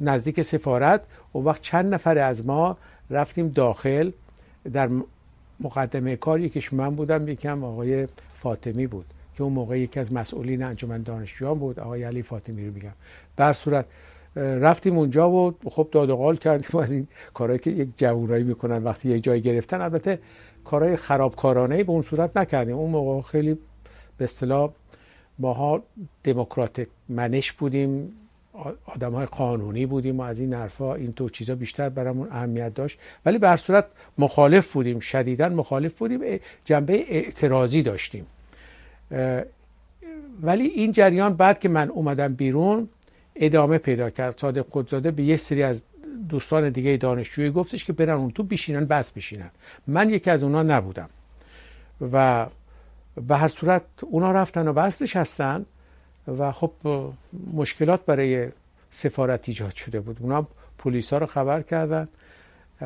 نزدیک 0.00 0.42
سفارت. 0.42 1.00
و 1.34 1.38
وقت 1.38 1.62
چند 1.62 1.94
نفر 1.94 2.18
از 2.18 2.46
ما 2.46 2.76
رفتیم 3.10 3.48
داخل. 3.48 4.10
در 4.72 4.88
مقدمه 5.60 6.16
کار 6.16 6.40
یکیش 6.40 6.72
من 6.72 6.94
بودم 6.94 7.28
یکم 7.28 7.64
آقای 7.64 8.08
فاطمی 8.34 8.86
بود. 8.86 9.06
که 9.38 9.44
اون 9.44 9.52
موقع 9.52 9.78
یکی 9.78 10.00
از 10.00 10.12
مسئولین 10.12 10.62
انجمن 10.62 11.02
دانشجویان 11.02 11.58
بود 11.58 11.80
آقای 11.80 12.02
علی 12.02 12.22
فاطمی 12.22 12.66
رو 12.66 12.74
میگم. 12.74 12.92
بر 13.36 13.52
صورت 13.52 13.84
رفتیم 14.36 14.98
اونجا 14.98 15.30
و 15.30 15.54
خب 15.70 15.88
داد 15.92 16.10
و 16.10 16.16
قال 16.16 16.36
کردیم. 16.36 16.80
از 16.80 16.92
این 16.92 17.08
کارهایی 17.34 17.58
که 17.58 17.70
یک 17.70 17.88
جوونایی 17.96 18.44
می‌کنن 18.44 18.84
وقتی 18.84 19.08
یک 19.08 19.24
جای 19.24 19.40
گرفتن 19.40 19.80
البته 19.80 20.18
کارهای 20.64 20.96
خرابکارانه 20.96 21.84
به 21.84 21.92
اون 21.92 22.02
صورت 22.02 22.36
نکردیم. 22.36 22.76
اون 22.76 22.90
موقع 22.90 23.28
خیلی 23.28 23.58
به 24.16 24.24
اصطلاح 24.24 24.70
ماها 25.38 25.82
دموکراتیک 26.24 26.88
منش 27.08 27.52
بودیم 27.52 28.12
آدم 28.86 29.12
های 29.12 29.26
قانونی 29.26 29.86
بودیم 29.86 30.20
و 30.20 30.22
از 30.22 30.40
این 30.40 30.54
حرفا 30.54 30.94
این 30.94 31.12
تو 31.12 31.28
چیزا 31.28 31.54
بیشتر 31.54 31.88
برامون 31.88 32.28
اهمیت 32.30 32.74
داشت. 32.74 32.98
ولی 33.26 33.38
به 33.38 33.56
صورت 33.56 33.84
مخالف 34.18 34.72
بودیم 34.72 34.98
شدیدا 34.98 35.48
مخالف 35.48 35.98
بودیم. 35.98 36.40
جنبه 36.64 37.04
اعتراضی 37.08 37.82
داشتیم. 37.82 38.26
ولی 40.42 40.66
این 40.66 40.92
جریان 40.92 41.34
بعد 41.34 41.58
که 41.58 41.68
من 41.68 41.88
اومدم 41.88 42.34
بیرون 42.34 42.88
ادامه 43.36 43.78
پیدا 43.78 44.10
کرد. 44.10 44.38
صادق 44.38 44.66
قدزاده 44.72 45.10
به 45.10 45.22
یه 45.22 45.36
سری 45.36 45.62
از 45.62 45.84
دوستان 46.28 46.70
دیگه 46.70 46.96
دانشجویی 46.96 47.50
گفتش 47.50 47.84
که 47.84 47.92
برن 47.92 48.14
اون 48.14 48.30
تو 48.30 48.42
بشینن 48.42 48.84
بس 48.84 49.10
بشینن. 49.10 49.50
من 49.86 50.10
یکی 50.10 50.30
از 50.30 50.42
اونا 50.42 50.62
نبودم. 50.62 51.08
و 52.12 52.46
به 53.26 53.36
هر 53.36 53.48
صورت 53.48 53.82
اونا 54.00 54.32
رفتن 54.32 54.68
و 54.68 54.72
بس 54.72 55.02
نشستن 55.02 55.66
و 56.38 56.52
خب 56.52 56.72
مشکلات 57.52 58.04
برای 58.04 58.48
سفارت 58.90 59.48
ایجاد 59.48 59.74
شده 59.74 60.00
بود. 60.00 60.16
اونا 60.20 60.46
پلیس 60.78 61.12
ها 61.12 61.18
رو 61.18 61.26
خبر 61.26 61.62
کردن. 61.62 62.08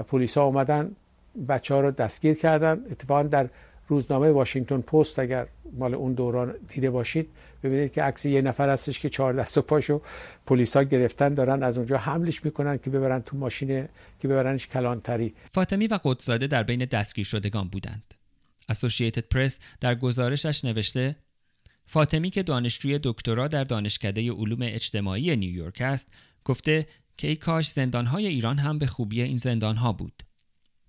پلیس 0.08 0.38
ها 0.38 0.44
اومدن 0.44 0.90
بچه 1.48 1.74
ها 1.74 1.80
رو 1.80 1.90
دستگیر 1.90 2.34
کردن. 2.34 2.84
اتفاقا 2.90 3.22
در 3.22 3.48
روزنامه 3.88 4.30
واشنگتن 4.30 4.80
پست 4.80 5.18
اگر 5.18 5.46
مال 5.72 5.94
اون 5.94 6.12
دوران 6.12 6.54
دیده 6.74 6.90
باشید 6.90 7.28
ببینید 7.62 7.92
که 7.92 8.02
عکس 8.02 8.24
یه 8.24 8.42
نفر 8.42 8.68
هستش 8.68 9.00
که 9.00 9.08
چهار 9.08 9.32
دست 9.32 9.58
و 9.58 9.62
پاشو 9.62 10.02
پلیسا 10.46 10.82
گرفتن 10.82 11.28
دارن 11.28 11.62
از 11.62 11.78
اونجا 11.78 11.98
حملش 11.98 12.44
می‌کنن 12.44 12.78
که 12.78 12.90
ببرن 12.90 13.20
تو 13.20 13.36
ماشین 13.36 13.88
که 14.20 14.28
ببرنش 14.28 14.66
کلانتری. 14.66 15.34
فاطمی 15.54 15.86
و 15.86 15.98
قدسزاده 16.04 16.46
در 16.46 16.62
بین 16.62 16.84
دستگیر 16.84 17.24
شدگان 17.24 17.68
بودند. 17.68 18.14
اسوسییتد 18.68 19.24
پرس 19.28 19.60
در 19.80 19.94
گزارشش 19.94 20.64
نوشته 20.64 21.16
فاطمی 21.86 22.30
که 22.30 22.42
دانشجوی 22.42 23.00
دکترا 23.02 23.48
در 23.48 23.64
دانشکده 23.64 24.32
علوم 24.32 24.58
اجتماعی 24.62 25.36
نیویورک 25.36 25.80
است 25.80 26.08
گفته 26.44 26.86
که 27.16 27.28
ای 27.28 27.36
کاش 27.36 27.68
زندانهای 27.68 28.26
ایران 28.26 28.58
هم 28.58 28.78
به 28.78 28.86
خوبی 28.86 29.22
این 29.22 29.36
زندانها 29.36 29.92
بود. 29.92 30.22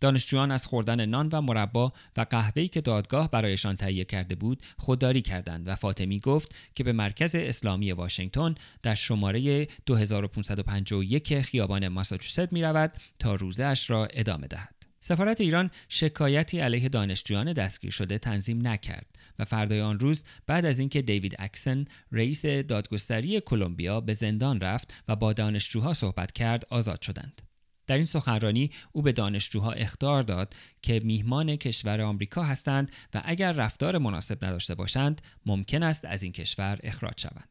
دانشجویان 0.03 0.51
از 0.51 0.65
خوردن 0.65 1.05
نان 1.05 1.29
و 1.31 1.41
مربا 1.41 1.93
و 2.17 2.21
قهوه‌ای 2.29 2.67
که 2.67 2.81
دادگاه 2.81 3.31
برایشان 3.31 3.75
تهیه 3.75 4.05
کرده 4.05 4.35
بود 4.35 4.61
خودداری 4.77 5.21
کردند 5.21 5.67
و 5.67 5.75
فاطمی 5.75 6.19
گفت 6.19 6.55
که 6.75 6.83
به 6.83 6.93
مرکز 6.93 7.35
اسلامی 7.35 7.91
واشنگتن 7.91 8.55
در 8.81 8.95
شماره 8.95 9.67
2551 9.85 11.39
خیابان 11.39 11.87
ماساچوست 11.87 12.53
می 12.53 12.63
رود 12.63 12.91
تا 13.19 13.35
روزه 13.35 13.73
را 13.87 14.05
ادامه 14.05 14.47
دهد. 14.47 14.75
سفارت 14.99 15.41
ایران 15.41 15.69
شکایتی 15.89 16.59
علیه 16.59 16.89
دانشجویان 16.89 17.53
دستگیر 17.53 17.91
شده 17.91 18.17
تنظیم 18.17 18.67
نکرد 18.67 19.05
و 19.39 19.45
فردای 19.45 19.81
آن 19.81 19.99
روز 19.99 20.23
بعد 20.47 20.65
از 20.65 20.79
اینکه 20.79 21.01
دیوید 21.01 21.35
اکسن 21.39 21.85
رئیس 22.11 22.45
دادگستری 22.45 23.41
کلمبیا 23.41 24.01
به 24.01 24.13
زندان 24.13 24.59
رفت 24.59 24.93
و 25.07 25.15
با 25.15 25.33
دانشجوها 25.33 25.93
صحبت 25.93 26.31
کرد 26.31 26.65
آزاد 26.69 27.01
شدند. 27.01 27.52
در 27.87 27.95
این 27.95 28.05
سخنرانی 28.05 28.71
او 28.91 29.01
به 29.01 29.11
دانشجوها 29.11 29.71
اخطار 29.71 30.23
داد 30.23 30.53
که 30.81 31.01
میهمان 31.03 31.55
کشور 31.55 32.01
آمریکا 32.01 32.43
هستند 32.43 32.91
و 33.13 33.21
اگر 33.25 33.51
رفتار 33.51 33.97
مناسب 33.97 34.45
نداشته 34.45 34.75
باشند 34.75 35.21
ممکن 35.45 35.83
است 35.83 36.05
از 36.05 36.23
این 36.23 36.31
کشور 36.31 36.79
اخراج 36.83 37.21
شوند. 37.21 37.49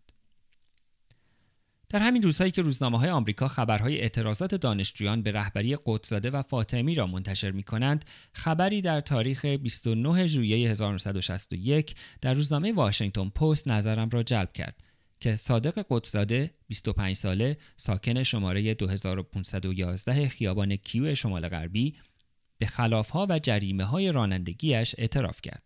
در 1.93 1.99
همین 1.99 2.23
روزهایی 2.23 2.51
که 2.51 2.63
روزنامه 2.63 2.99
های 2.99 3.11
آمریکا 3.11 3.49
خبرهای 3.49 4.01
اعتراضات 4.01 4.55
دانشجویان 4.55 5.23
به 5.23 5.33
رهبری 5.33 5.77
قدسزاده 5.87 6.31
و 6.31 6.43
فاطمی 6.43 6.95
را 6.95 7.07
منتشر 7.07 7.51
می 7.51 7.63
کنند، 7.63 8.05
خبری 8.33 8.81
در 8.81 9.01
تاریخ 9.01 9.45
29 9.45 10.27
ژوئیه 10.27 10.71
1961 10.71 11.95
در 12.21 12.35
روزنامه 12.35 12.73
واشنگتن 12.73 13.29
پست 13.29 13.69
نظرم 13.69 14.09
را 14.09 14.23
جلب 14.23 14.53
کرد 14.53 14.92
که 15.23 15.37
صادق 15.37 15.87
قدسزاده 15.91 16.51
25 16.69 17.17
ساله 17.17 17.57
ساکن 17.77 18.23
شماره 18.23 18.75
2511 18.75 20.29
خیابان 20.29 20.77
کیو 20.77 21.15
شمال 21.15 21.49
غربی 21.49 21.95
به 22.59 22.67
خلافها 22.67 23.27
و 23.31 23.39
جریمه 23.39 23.85
های 23.85 24.13
رانندگیش 24.13 24.95
اعتراف 24.99 25.41
کرد. 25.41 25.63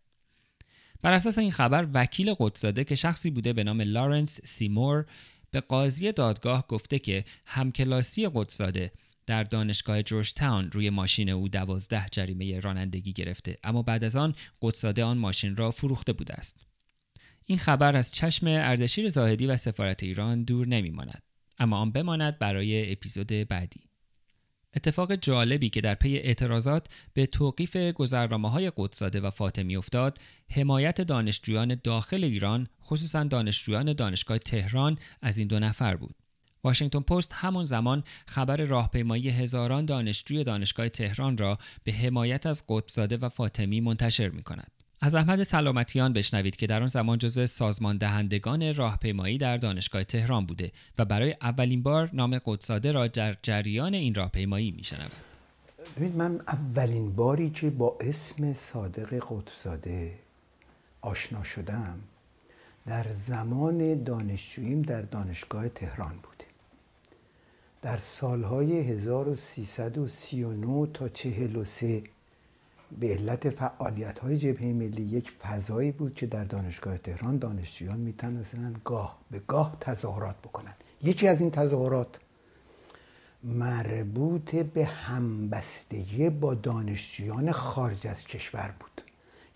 بر 1.03 1.12
اساس 1.12 1.38
این 1.38 1.51
خبر 1.51 1.88
وکیل 1.95 2.35
قدسزاده 2.38 2.85
که 2.85 2.95
شخصی 2.95 3.31
بوده 3.31 3.53
به 3.53 3.64
نام 3.64 3.81
لارنس 3.81 4.40
سیمور 4.45 5.07
به 5.51 5.61
قاضی 5.61 6.12
دادگاه 6.12 6.66
گفته 6.69 6.99
که 6.99 7.25
همکلاسی 7.47 8.29
قدسزاده 8.35 8.92
در 9.27 9.42
دانشگاه 9.42 10.03
جورج 10.03 10.33
تاون 10.33 10.71
روی 10.73 10.90
ماشین 10.90 11.29
او 11.29 11.49
دوازده 11.49 12.07
جریمه 12.12 12.61
رانندگی 12.61 13.12
گرفته 13.12 13.59
اما 13.64 13.83
بعد 13.83 14.05
از 14.05 14.16
آن 14.16 14.35
قدسزاده 14.62 15.05
آن 15.05 15.19
ماشین 15.19 15.57
را 15.57 15.71
فروخته 15.71 16.12
بوده 16.12 16.35
است. 16.35 16.76
این 17.47 17.59
خبر 17.59 17.97
از 17.97 18.13
چشم 18.13 18.47
اردشیر 18.47 19.09
زاهدی 19.09 19.47
و 19.47 19.57
سفارت 19.57 20.03
ایران 20.03 20.45
دور 20.45 20.67
نمیماند 20.67 21.23
اما 21.59 21.79
آن 21.79 21.93
بماند 21.93 22.39
برای 22.39 22.93
اپیزود 22.93 23.27
بعدی. 23.27 23.81
اتفاق 24.77 25.15
جالبی 25.15 25.69
که 25.69 25.81
در 25.81 25.95
پی 25.95 26.17
اعتراضات 26.17 26.87
به 27.15 27.27
توقیف 27.27 27.77
گذرنامه 27.77 28.51
های 28.51 28.73
قدساده 28.77 29.21
و 29.21 29.31
فاطمی 29.31 29.77
افتاد 29.77 30.19
حمایت 30.51 31.01
دانشجویان 31.01 31.81
داخل 31.85 32.25
ایران 32.25 32.69
خصوصا 32.83 33.25
دانشجویان 33.25 33.93
دانشگاه 33.93 34.39
تهران 34.39 34.99
از 35.23 35.39
این 35.39 35.49
دو 35.49 35.59
نفر 35.59 35.97
بود 35.97 36.15
واشنگتن 36.65 37.01
پست 37.01 37.33
همون 37.35 37.65
زمان 37.65 38.05
خبر 38.27 38.57
راهپیمایی 38.57 39.29
هزاران 39.29 39.85
دانشجوی 39.85 40.45
دانشگاه 40.45 40.89
تهران 40.89 41.39
را 41.39 41.59
به 41.85 41.93
حمایت 41.93 42.47
از 42.47 42.65
قطبزاده 42.69 43.17
و 43.17 43.29
فاطمی 43.29 43.81
منتشر 43.81 44.29
می 44.29 44.43
کند. 44.43 44.71
از 45.07 45.14
احمد 45.14 45.42
سلامتیان 45.42 46.12
بشنوید 46.12 46.57
که 46.57 46.66
در 46.66 46.81
آن 46.81 46.87
زمان 46.87 47.19
جزو 47.19 47.47
سازمان 47.47 47.99
دهندگان 47.99 48.75
راهپیمایی 48.75 49.38
در 49.38 49.57
دانشگاه 49.57 50.05
تهران 50.05 50.47
بوده 50.47 50.73
و 50.99 51.05
برای 51.05 51.37
اولین 51.42 51.83
بار 51.83 52.11
نام 52.12 52.40
قدساده 52.45 52.92
را 52.92 53.07
در 53.07 53.35
جریان 53.42 53.95
این 53.95 54.14
راهپیمایی 54.14 54.71
میشنود. 54.71 55.12
ببینید 55.97 56.16
من 56.16 56.40
اولین 56.49 57.14
باری 57.14 57.51
که 57.51 57.71
با 57.71 57.97
اسم 58.01 58.55
صادق 58.55 59.25
قدساده 59.31 60.14
آشنا 61.01 61.42
شدم 61.42 61.99
در 62.87 63.07
زمان 63.12 64.05
دانشجوییم 64.05 64.83
در 64.83 65.03
دانشگاه 65.03 65.69
تهران 65.69 66.14
بوده 66.23 66.45
در 67.83 67.97
سالهای 67.97 68.81
1339 68.81 70.87
تا 70.95 71.09
43 71.09 72.03
به 73.01 73.09
علت 73.09 73.51
فعالیت 73.51 74.18
های 74.18 74.38
جبهه 74.38 74.66
ملی 74.66 75.03
یک 75.03 75.31
فضایی 75.31 75.92
بود 75.92 76.14
که 76.14 76.27
در 76.27 76.44
دانشگاه 76.44 76.99
تهران 76.99 77.38
دانشجویان 77.38 77.99
می‌تونستن 77.99 78.75
گاه 78.85 79.18
به 79.31 79.38
گاه 79.38 79.77
تظاهرات 79.81 80.37
بکنن 80.37 80.75
یکی 81.03 81.29
از 81.29 81.40
این 81.40 81.51
تظاهرات 81.51 82.18
مربوط 83.44 84.57
به 84.57 84.85
همبستگی 84.85 86.31
با 86.31 86.55
دانشجویان 86.55 87.53
خارج 87.53 88.07
از 88.07 88.25
کشور 88.25 88.75
بود 88.81 89.03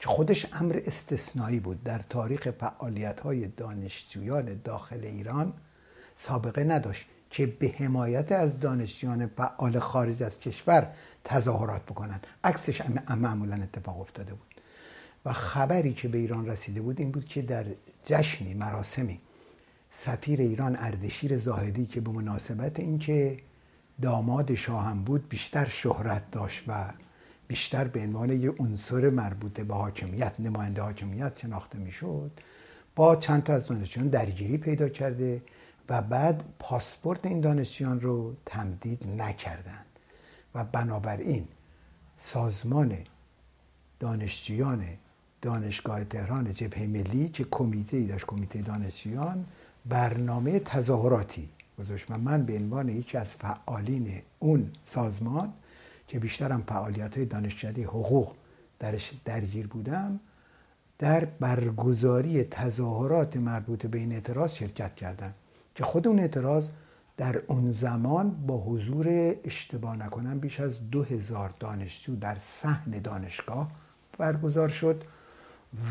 که 0.00 0.08
خودش 0.08 0.46
امر 0.52 0.80
استثنایی 0.86 1.60
بود. 1.60 1.82
در 1.82 1.98
تاریخ 2.08 2.50
فعالیت 2.50 3.20
های 3.20 3.46
دانشجویان 3.46 4.60
داخل 4.64 5.04
ایران 5.04 5.52
سابقه 6.16 6.64
نداشت. 6.64 7.06
که 7.30 7.46
به 7.46 7.74
حمایت 7.78 8.32
از 8.32 8.60
دانشجویان 8.60 9.26
فعال 9.26 9.78
خارج 9.78 10.22
از 10.22 10.38
کشور 10.38 10.92
تظاهرات 11.24 11.82
بکنند. 11.82 12.26
عکسش 12.44 12.82
معمولا 13.16 13.56
اتفاق 13.62 14.00
افتاده 14.00 14.34
بود. 14.34 14.54
و 15.24 15.32
خبری 15.32 15.92
که 15.92 16.08
به 16.08 16.18
ایران 16.18 16.46
رسیده 16.46 16.80
بود 16.80 17.00
این 17.00 17.10
بود 17.10 17.24
که 17.24 17.42
در 17.42 17.64
جشنی 18.04 18.54
مراسمی 18.54 19.20
سفیر 19.90 20.40
ایران 20.40 20.76
اردشیر 20.80 21.38
زاهدی 21.38 21.86
که 21.86 22.00
به 22.00 22.10
مناسبت 22.10 22.80
اینکه 22.80 23.38
داماد 24.02 24.54
شاهم 24.54 25.04
بود 25.04 25.28
بیشتر 25.28 25.68
شهرت 25.68 26.30
داشت 26.30 26.64
و 26.66 26.92
بیشتر 27.48 27.84
به 27.84 28.00
عنوان 28.00 28.42
یه 28.42 28.50
عنصر 28.58 29.10
مربوط 29.10 29.60
به 29.60 29.74
حاکمیت 29.74 30.32
نماینده 30.38 30.82
حاکمیت 30.82 31.38
شناخته 31.38 31.78
می‌شد 31.78 32.30
با 32.96 33.16
چند 33.16 33.42
تا 33.42 33.52
از 33.52 33.66
دانشجویان 33.66 34.08
درگیری 34.08 34.58
پیدا 34.58 34.88
کرده 34.88 35.42
و 35.90 36.02
بعد 36.02 36.44
پاسپورت 36.58 37.26
این 37.26 37.40
دانشجویان 37.40 38.00
رو 38.00 38.36
تمدید 38.46 39.06
نکردند 39.06 39.86
و 40.54 40.64
بنابراین 40.64 41.48
سازمان 42.18 42.98
دانشجویان 44.00 44.84
دانشگاه 45.42 46.04
تهران 46.04 46.52
جبهه 46.52 46.86
ملی 46.86 47.28
که 47.28 47.44
کمیته 47.50 47.96
ای 47.96 48.06
داشت 48.06 48.26
کمیته 48.26 48.62
دانشجویان 48.62 49.46
برنامه 49.86 50.60
تظاهراتی 50.60 51.48
گذاشت 51.78 52.10
و 52.10 52.18
من 52.18 52.44
به 52.44 52.56
عنوان 52.56 52.88
یکی 52.88 53.18
از 53.18 53.34
فعالین 53.34 54.22
اون 54.38 54.70
سازمان 54.84 55.52
که 56.06 56.18
بیشترم 56.18 56.62
فعالیت 56.62 57.16
های 57.16 57.26
دانشکده 57.26 57.84
حقوق 57.84 58.34
درش 58.78 59.12
درگیر 59.24 59.66
بودم 59.66 60.20
در 60.98 61.24
برگزاری 61.24 62.44
تظاهرات 62.44 63.36
مربوط 63.36 63.86
به 63.86 63.98
این 63.98 64.12
اعتراض 64.12 64.52
شرکت 64.52 64.94
کردم. 64.94 65.34
که 65.80 65.86
خود 65.86 66.08
اون 66.08 66.18
اعتراض 66.18 66.68
در 67.16 67.42
اون 67.46 67.70
زمان 67.70 68.30
با 68.46 68.58
حضور 68.58 69.34
اشتباه 69.44 69.96
نکنم 69.96 70.38
بیش 70.38 70.60
از 70.60 70.90
دو 70.90 71.02
هزار 71.02 71.54
دانشجو 71.60 72.16
در 72.16 72.34
صحن 72.34 72.90
دانشگاه 72.90 73.70
برگزار 74.18 74.68
شد 74.68 75.04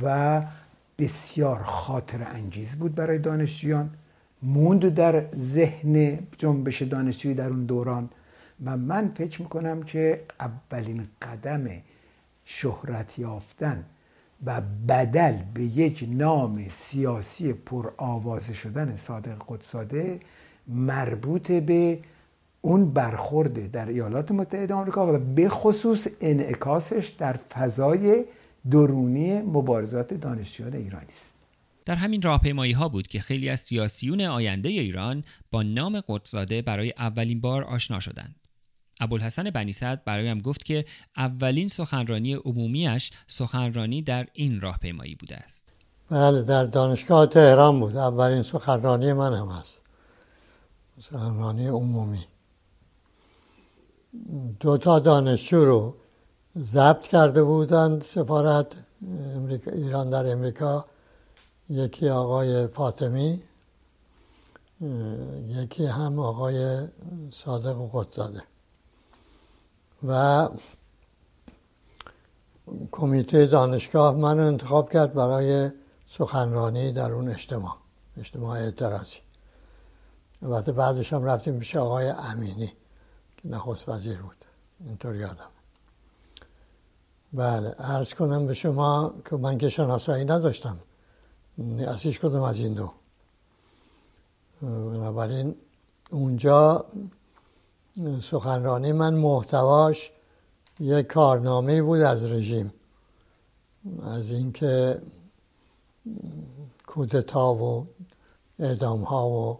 و 0.04 0.42
بسیار 0.98 1.64
خاطر 1.64 2.24
انگیز 2.24 2.76
بود 2.76 2.96
برای 2.96 3.20
دانشجویان. 3.20 3.90
موند 4.44 4.90
در 4.90 5.26
ذهن 5.36 6.20
جنبش 6.38 6.82
دانشجویی 6.82 7.36
در 7.36 7.50
اون 7.50 7.66
دوران 7.66 8.10
و 8.66 8.78
من 8.78 9.12
فکر 9.16 9.42
می‌کنم 9.42 9.84
که 9.84 10.26
اولین 10.40 11.08
قدم 11.22 11.68
شهرت 12.46 13.20
یافتن 13.20 13.86
و 14.46 14.62
بدل 14.88 15.34
به 15.54 15.64
یک 15.64 16.06
نام 16.10 16.66
سیاسی 16.72 17.54
پر 17.54 17.92
آوازه 17.98 18.54
شدن 18.54 18.96
صادق 18.96 19.42
قدساده 19.48 20.20
مربوط 20.68 21.52
به 21.52 22.00
اون 22.62 22.94
برخورده 22.94 23.68
در 23.68 23.90
ایالات 23.90 24.32
متحده 24.32 24.74
آمریکا 24.74 25.14
و 25.14 25.18
به 25.18 25.50
خصوص 25.50 26.08
انعکاسش 26.22 27.08
در 27.08 27.34
فضای 27.34 28.26
درونی 28.72 29.42
مبارزات 29.42 30.14
دانشجویان 30.14 30.74
ایرانی 30.74 31.06
است. 31.10 31.34
در 31.86 31.96
همین 31.96 32.22
راهپیمایی 32.22 32.72
ها 32.72 32.90
بود 32.90 33.08
که 33.08 33.20
خیلی 33.20 33.50
از 33.50 33.60
سیاسیون 33.60 34.22
آینده 34.22 34.70
ایران 34.70 35.24
با 35.52 35.64
نام 35.64 36.02
قدساده 36.08 36.62
برای 36.62 36.94
اولین 36.98 37.42
بار 37.42 37.64
آشنا 37.64 38.00
شدند. 38.00 38.36
ابوالحسن 39.00 39.50
بنی 39.50 39.74
سعد 39.74 40.06
برایم 40.06 40.40
گفت 40.40 40.66
که 40.66 40.86
اولین 41.18 41.68
سخنرانی 41.68 42.34
عمومیش 42.34 43.12
سخنرانی 43.28 44.02
در 44.02 44.28
این 44.34 44.62
راهپیمایی 44.62 45.16
بوده 45.16 45.36
است. 45.36 45.66
بله 46.10 46.42
در 46.42 46.66
دانشگاه 46.66 47.26
تهران 47.26 47.80
بود. 47.80 47.98
اولین 47.98 48.42
سخنرانی 48.42 49.14
من 49.14 49.34
هم 49.34 49.50
هست. 49.50 49.80
سخنرانی 51.00 51.68
عمومی. 51.68 52.26
دو 54.60 54.78
تا 54.78 55.00
دانشجو 55.00 55.66
رو 55.66 55.96
ضبط 56.58 57.08
کرده 57.08 57.44
بودند 57.44 58.02
سفارت 58.04 58.68
ایران 59.74 60.10
در 60.10 60.32
امریکا. 60.32 60.86
یکی 61.70 62.10
آقای 62.10 62.68
فاطمی 62.68 63.42
یکی 65.48 65.86
هم 65.86 66.20
آقای 66.20 66.88
صادق 67.32 67.90
قدزاده 67.94 68.44
و 70.08 70.50
کمیته 72.92 73.46
دانشگاه 73.46 74.16
من 74.16 74.40
انتخاب 74.40 74.92
کرد 74.92 75.14
برای 75.14 75.70
سخنرانی 76.08 76.92
در 76.92 77.12
اون 77.12 77.30
اجتماع 77.30 77.76
اجتماع 78.18 78.60
اعتراضی. 78.60 79.18
البته 80.42 80.72
بعدش 80.72 81.14
هم 81.14 81.24
رفتیم 81.24 81.60
پیش 81.60 81.76
آقای 81.76 82.10
امینی 82.10 82.74
که 83.38 83.48
نخست 83.48 83.90
وزیر 83.90 84.18
بود. 84.18 84.46
اینطور 84.86 85.16
یادم. 85.16 85.50
بله 87.34 87.70
عرض 87.70 88.14
کنم 88.14 88.48
به 88.48 88.54
شما 88.54 89.14
که 89.30 89.36
من 89.36 89.58
که 89.58 89.70
شناسایی 89.70 90.26
نداشتم. 90.26 90.80
از 91.88 91.98
هیچ 91.98 92.20
کدوم 92.20 92.44
از 92.44 92.60
این 92.60 92.74
دو؟ 92.74 92.94
بنابراین 94.62 95.56
اونجا 96.12 96.86
سخنرانی 98.22 98.92
من 98.92 99.14
محتواش 99.14 100.12
یک 100.80 101.08
کارنامه 101.08 101.82
بود 101.82 102.02
از 102.02 102.24
رژیم. 102.24 102.74
از 104.04 104.32
اینکه 104.32 105.02
کودتا 106.88 107.54
و 107.54 107.88
اعدام 108.60 109.02
ها 109.02 109.30
و 109.30 109.60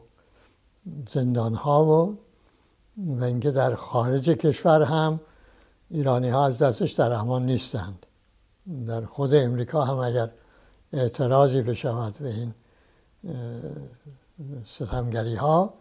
زندان 1.14 1.54
ها 1.56 1.86
و 1.86 2.18
و 2.98 3.24
اینکه 3.24 3.52
در 3.52 3.76
خارج 3.76 4.30
کشور 4.30 4.82
هم 4.82 5.20
ایرانی 5.90 6.30
ها 6.30 6.46
از 6.46 6.58
دستش 6.58 6.92
در 6.92 7.12
امان 7.12 7.46
نیستند. 7.46 8.06
در 8.88 9.06
خود 9.06 9.36
امریکا 9.36 9.84
هم 9.84 9.98
اگر 9.98 10.32
اعتراضی 10.94 11.62
بشود 11.62 12.18
به 12.18 12.30
این 12.30 12.54
ستمگری 14.66 15.36
ها 15.36 15.74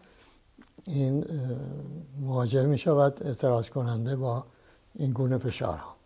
این 0.89 1.25
مواجه 2.21 2.67
می 2.67 2.79
شود 2.79 3.23
اعتراض 3.23 3.71
کننده 3.71 4.17
با 4.17 4.47
این 4.95 5.13
گونه 5.13 5.39
فشارها. 5.39 5.97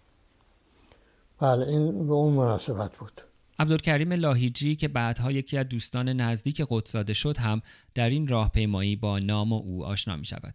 بله 1.40 1.68
این 1.68 2.06
به 2.06 2.12
اون 2.12 2.32
مناسبت 2.34 2.96
بود. 2.96 3.22
عبدالکریم 3.58 4.12
لاهیجی 4.12 4.76
که 4.76 4.88
بعدها 4.88 5.32
یکی 5.32 5.58
از 5.58 5.68
دوستان 5.68 6.08
نزدیک 6.08 6.62
قدسزاده 6.70 7.12
شد 7.12 7.36
هم 7.38 7.62
در 7.94 8.10
این 8.10 8.28
راهپیمایی 8.28 8.96
با 8.96 9.18
نام 9.18 9.52
او 9.52 9.84
آشنا 9.84 10.16
می 10.16 10.24
شود 10.24 10.54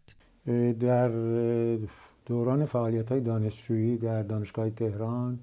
در 0.80 1.10
دوران 2.26 2.66
فعالیت 2.66 3.12
های 3.12 3.22
دانشجویی 3.22 3.98
در 3.98 4.24
دانشگاه 4.24 4.70
تهران 4.70 5.40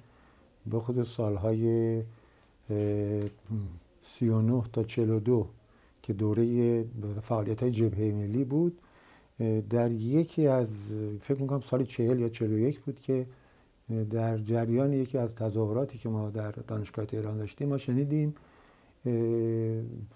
به 0.67 0.81
خود 0.81 1.03
سالهای 1.03 2.03
39 4.03 4.63
تا 4.73 4.85
42 4.85 5.49
که 6.05 6.13
دوره 6.13 6.85
فعالیت 7.23 7.63
های 7.63 7.73
جبهه 7.73 8.13
ملی 8.13 8.45
بود 8.45 8.81
در 9.71 9.91
یکی 9.91 10.47
از 10.47 10.69
فکر 11.21 11.41
می‌کنم 11.41 11.61
سال 11.61 11.85
40 11.85 12.21
یا 12.21 12.29
41 12.29 12.81
بود 12.81 13.01
که 13.01 13.27
در 14.11 14.39
جریان 14.39 14.93
یکی 14.93 15.19
از 15.19 15.35
تظاهراتی 15.35 15.99
که 15.99 16.09
ما 16.09 16.31
در 16.31 16.51
دانشگاه 16.51 17.05
تهران 17.05 17.37
داشتیم 17.37 17.69
ما 17.69 17.77
شنیدیم 17.77 18.35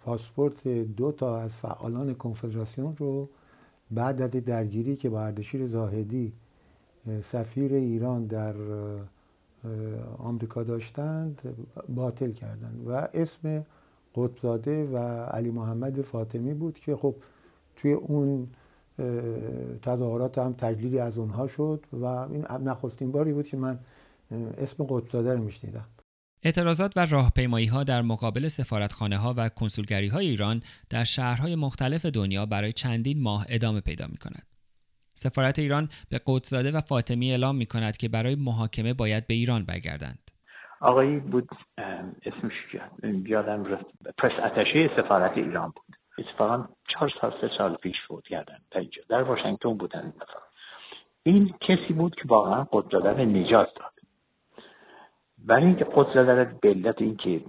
پاسپورت 0.05 0.69
دو 0.69 1.13
تا 1.13 1.41
از 1.41 1.57
فعالان 1.57 2.15
کنفدراسیون 2.15 2.97
رو 2.97 3.29
بعد 3.91 4.23
از 4.23 4.31
درگیری 4.31 4.97
که 4.97 5.09
با 5.11 5.21
اردشیر 5.21 5.67
زاهدی 5.67 6.33
سفیر 7.23 7.75
ایران 7.75 8.27
در 8.27 8.55
آمریکا 10.19 10.63
داشتند 10.63 11.43
باطل 11.89 12.33
کردند 12.33 12.83
و 12.87 13.09
اسم 13.15 13.65
قطبزاده 14.19 14.85
و 14.85 14.97
علی 15.25 15.51
محمد 15.51 16.03
فاطمی 16.03 16.55
بود 16.55 16.81
که 16.81 16.97
خب 16.97 17.15
توی 17.77 17.93
اون 17.93 18.49
تظاهرات 19.83 20.39
هم 20.39 20.53
تجلیلی 20.53 20.99
از 20.99 21.19
اونها 21.19 21.47
شد 21.47 21.85
و 21.93 22.05
این 22.05 22.45
نخستین 22.65 23.13
باری 23.13 23.33
بود 23.33 23.47
که 23.47 23.57
من 23.57 23.79
اسم 24.59 24.85
قطبزاده 24.85 25.35
رو 25.35 25.43
میشنیدم 25.43 25.85
اعتراضات 26.43 26.93
و 26.97 27.05
راهپیمایی 27.05 27.67
ها 27.67 27.85
در 27.85 28.03
مقابل 28.03 28.49
سفارتخانه 28.49 29.17
ها 29.17 29.35
و 29.37 29.49
کنسولگری 29.49 30.09
های 30.09 30.29
ایران 30.29 30.63
در 30.91 31.05
شهرهای 31.05 31.57
مختلف 31.57 32.07
دنیا 32.07 32.47
برای 32.47 32.73
چندین 32.73 33.23
ماه 33.23 33.47
ادامه 33.49 33.81
پیدا 33.81 34.07
می 34.07 34.17
کند. 34.17 34.47
سفارت 35.15 35.59
ایران 35.59 35.89
به 36.09 36.21
قدسزاده 36.27 36.71
و 36.71 36.81
فاطمی 36.81 37.31
اعلام 37.31 37.57
می 37.57 37.67
کند 37.67 37.97
که 37.97 38.09
برای 38.09 38.35
محاکمه 38.35 38.95
باید 38.95 39.27
به 39.27 39.35
ایران 39.35 39.65
برگردند. 39.65 40.28
آقایی 40.81 41.19
بود 41.19 41.49
اسمش 42.23 42.77
یادم 43.27 43.79
پرس 44.19 44.33
اتشه 44.45 44.91
سفارت 44.97 45.39
ایران 45.39 45.73
بود. 45.77 45.97
اتفاقا 46.19 46.69
چهار 46.89 47.13
سال 47.21 47.35
سه 47.41 47.51
سال 47.59 47.75
پیش 47.75 47.97
فوت 48.09 48.25
کردن 48.25 48.59
در 48.71 48.81
اینجا. 48.81 49.03
در 49.09 49.23
واشنگتن 49.23 49.75
بودن 49.75 50.13
این 51.23 51.55
کسی 51.61 51.93
بود 51.93 52.15
که 52.15 52.23
واقعا 52.27 52.67
قدرت 52.73 53.19
رو 53.19 53.25
نجات 53.25 53.69
داد. 53.77 53.93
برای 55.39 55.65
اینکه 55.65 55.87
قدرت 55.95 56.61
به 56.61 56.69
علت 56.69 57.03
اینکه 57.03 57.45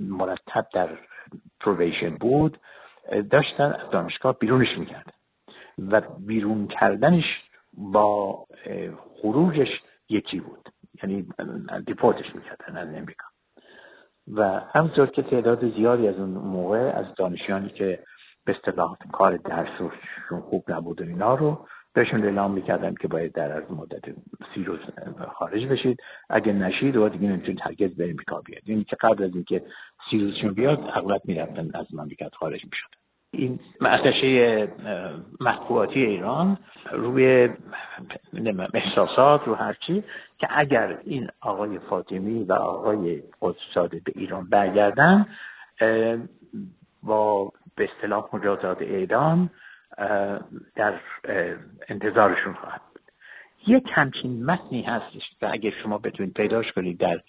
مرتب 0.00 0.66
در 0.72 0.98
پرویشن 1.60 2.10
بود 2.10 2.58
داشتن 3.30 3.72
از 3.72 3.90
دانشگاه 3.90 4.38
بیرونش 4.38 4.78
می‌کردن. 4.78 5.12
و 5.78 6.00
بیرون 6.00 6.66
کردنش 6.68 7.24
با 7.72 8.46
خروجش 9.22 9.68
یکی 10.08 10.40
بود. 10.40 10.68
یعنی 11.02 11.26
دیپورتش 11.86 12.34
می‌کردن 12.34 12.76
از 12.76 12.88
امریکا. 12.88 13.26
و 14.34 14.60
همطور 14.72 15.06
که 15.06 15.22
تعداد 15.22 15.74
زیادی 15.74 16.08
از 16.08 16.16
اون 16.16 16.30
موقع 16.30 16.78
از 16.78 17.06
دانشیانی 17.16 17.68
که 17.68 18.04
به 18.44 18.56
اصطلاح 18.56 18.96
کار 19.12 19.36
درسشون 19.36 20.40
خوب 20.50 20.64
نبود 20.68 21.00
و 21.00 21.04
اینا 21.04 21.34
رو 21.34 21.66
بهشون 21.94 22.24
اعلام 22.24 22.50
می‌کردن 22.50 22.94
که 22.94 23.08
باید 23.08 23.32
در 23.32 23.52
از 23.52 23.72
مدت 23.72 24.04
سی 24.54 24.64
روز 24.64 24.80
خارج 25.34 25.66
بشید. 25.66 26.00
اگه 26.30 26.52
نشید 26.52 26.96
و 26.96 27.08
دیگه 27.08 27.28
نمی‌تونید 27.28 27.60
هرگز 27.62 27.96
به 27.96 28.10
امریکا 28.10 28.40
بیاد 28.40 28.68
یعنی 28.68 28.84
که 28.84 28.96
قبل 29.00 29.24
از 29.24 29.34
اینکه 29.34 29.62
سی 30.10 30.18
روزشون 30.18 30.54
بیاد 30.54 30.78
اغلب 30.78 31.20
می‌رفتن 31.24 31.70
از 31.74 31.86
مملکت 31.94 32.34
خارج 32.34 32.64
می‌شد 32.64 32.99
این 33.32 33.60
معتشه 33.80 34.68
مطبوعاتی 35.40 36.04
ایران 36.04 36.58
روی 36.92 37.48
احساسات 38.74 39.42
رو 39.46 39.54
هرچی 39.54 40.04
که 40.38 40.48
اگر 40.50 40.98
این 41.04 41.28
آقای 41.40 41.78
فاطمی 41.78 42.44
و 42.44 42.52
آقای 42.52 43.22
قدسزاده 43.42 44.00
به 44.04 44.12
ایران 44.16 44.48
برگردن 44.48 45.26
با 47.02 47.52
به 47.76 47.88
اصطلاح 47.92 48.28
مجازات 48.32 48.82
اعدام 48.82 49.50
در 50.74 51.00
انتظارشون 51.88 52.54
خواهد 52.54 52.80
یک 53.66 53.84
همچین 53.92 54.44
متنی 54.44 54.82
هستش 54.82 55.22
و 55.42 55.48
اگر 55.52 55.70
شما 55.82 55.98
بتونید 55.98 56.34
پیداش 56.34 56.72
کنید 56.72 56.98
در 56.98 57.20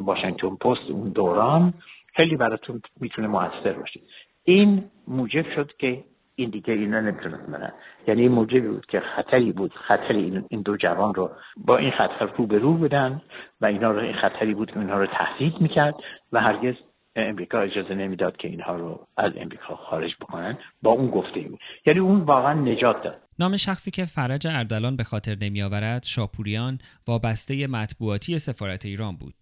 واشنگتن 0.00 0.56
پست 0.56 0.90
اون 0.90 1.10
دوران 1.10 1.74
خیلی 2.14 2.36
براتون 2.36 2.82
می‌تونه 3.00 3.28
موثر 3.28 3.72
باشه. 3.72 4.00
این 4.48 4.84
موجب 5.08 5.44
شد 5.54 5.72
که 5.78 6.04
این 6.34 6.50
دیگه 6.50 6.74
اینا 6.74 7.00
نمی‌تونن 7.00 7.46
برن 7.46 7.72
یعنی 8.08 8.22
این 8.22 8.32
موجب 8.32 8.68
بود 8.68 8.86
که 8.86 9.00
خطری 9.00 9.52
بود 9.52 9.72
خطری 9.88 10.44
این 10.48 10.62
دو 10.62 10.76
جوان 10.76 11.14
رو 11.14 11.30
با 11.56 11.76
این 11.76 11.90
خطر 11.90 12.26
رو 12.36 12.46
به 12.46 12.58
رو 12.58 12.74
بدن 12.74 13.22
و 13.60 13.66
اینا 13.66 13.90
رو 13.90 14.00
این 14.00 14.14
خطری 14.14 14.54
بود 14.54 14.70
که 14.70 14.78
اینها 14.78 14.98
رو 14.98 15.06
تهدید 15.06 15.60
می‌کرد 15.60 15.94
و 16.32 16.40
هرگز 16.40 16.74
امریکا 17.16 17.60
اجازه 17.60 17.94
نمی‌داد 17.94 18.36
که 18.36 18.48
اینها 18.48 18.76
رو 18.76 19.06
از 19.16 19.32
امریکا 19.36 19.76
خارج 19.76 20.14
بکنن 20.20 20.58
با 20.82 20.90
اون 20.90 21.10
گفته 21.10 21.40
بود 21.40 21.60
یعنی 21.86 21.98
اون 21.98 22.20
واقعا 22.20 22.52
نجات 22.52 23.02
داد. 23.02 23.20
نام 23.38 23.56
شخصی 23.56 23.90
که 23.90 24.04
فرج 24.04 24.46
اردلان 24.46 24.96
به 24.96 25.04
خاطر 25.04 25.36
نمیآورد 25.42 26.02
شاپوریان 26.04 26.78
وابسته 27.08 27.66
مطبوعاتی 27.66 28.38
سفارت 28.38 28.86
ایران 28.86 29.16
بود. 29.16 29.34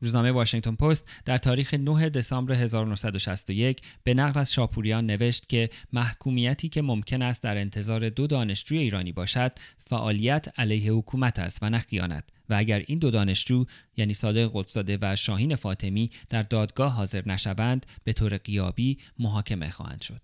روزنامه 0.00 0.32
واشنگتن 0.32 0.74
پست 0.74 1.08
در 1.24 1.38
تاریخ 1.38 1.74
9 1.74 2.08
دسامبر 2.08 2.54
1961 2.54 3.80
به 4.04 4.14
نقل 4.14 4.40
از 4.40 4.52
شاپوریان 4.52 5.06
نوشت 5.06 5.48
که 5.48 5.70
محکومیتی 5.92 6.68
که 6.68 6.82
ممکن 6.82 7.22
است 7.22 7.42
در 7.42 7.58
انتظار 7.58 8.08
دو 8.08 8.26
دانشجوی 8.26 8.78
ایرانی 8.78 9.12
باشد 9.12 9.52
فعالیت 9.78 10.48
علیه 10.58 10.92
حکومت 10.92 11.38
است 11.38 11.58
و 11.62 11.70
نه 11.70 11.78
خیانت. 11.78 12.24
و 12.48 12.54
اگر 12.54 12.82
این 12.86 12.98
دو 12.98 13.10
دانشجو 13.10 13.64
یعنی 13.96 14.14
صادق 14.14 14.50
قدسزاده 14.54 14.98
و 15.02 15.16
شاهین 15.16 15.56
فاطمی 15.56 16.10
در 16.28 16.42
دادگاه 16.42 16.92
حاضر 16.92 17.22
نشوند 17.26 17.86
به 18.04 18.12
طور 18.12 18.36
قیابی 18.36 18.98
محاکمه 19.18 19.70
خواهند 19.70 20.00
شد. 20.00 20.22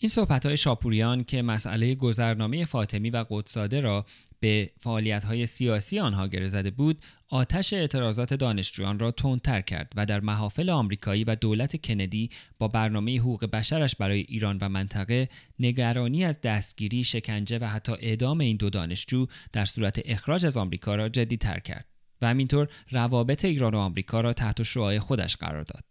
این 0.00 0.08
صحبت 0.08 0.46
های 0.46 0.56
شاپوریان 0.56 1.24
که 1.24 1.42
مسئله 1.42 1.94
گذرنامه 1.94 2.64
فاطمی 2.64 3.10
و 3.10 3.24
قدسزاده 3.30 3.80
را 3.80 4.06
به 4.40 4.70
فعالیت 4.80 5.24
های 5.24 5.46
سیاسی 5.46 5.98
آنها 5.98 6.26
گره 6.28 6.46
زده 6.46 6.70
بود 6.70 6.98
آتش 7.28 7.72
اعتراضات 7.72 8.34
دانشجویان 8.34 8.98
را 8.98 9.10
تندتر 9.10 9.60
کرد 9.60 9.92
و 9.96 10.06
در 10.06 10.20
محافل 10.20 10.70
آمریکایی 10.70 11.24
و 11.24 11.34
دولت 11.34 11.86
کندی 11.86 12.30
با 12.58 12.68
برنامه 12.68 13.18
حقوق 13.18 13.44
بشرش 13.44 13.96
برای 13.96 14.20
ایران 14.20 14.58
و 14.60 14.68
منطقه 14.68 15.28
نگرانی 15.58 16.24
از 16.24 16.40
دستگیری 16.40 17.04
شکنجه 17.04 17.58
و 17.58 17.64
حتی 17.64 17.92
اعدام 17.92 18.40
این 18.40 18.56
دو 18.56 18.70
دانشجو 18.70 19.26
در 19.52 19.64
صورت 19.64 20.00
اخراج 20.04 20.46
از 20.46 20.56
آمریکا 20.56 20.94
را 20.94 21.08
تر 21.08 21.58
کرد 21.58 21.86
و 22.22 22.26
همینطور 22.26 22.68
روابط 22.90 23.44
ایران 23.44 23.74
و 23.74 23.78
آمریکا 23.78 24.20
را 24.20 24.32
تحت 24.32 24.62
شعاع 24.62 24.98
خودش 24.98 25.36
قرار 25.36 25.62
داد. 25.62 25.84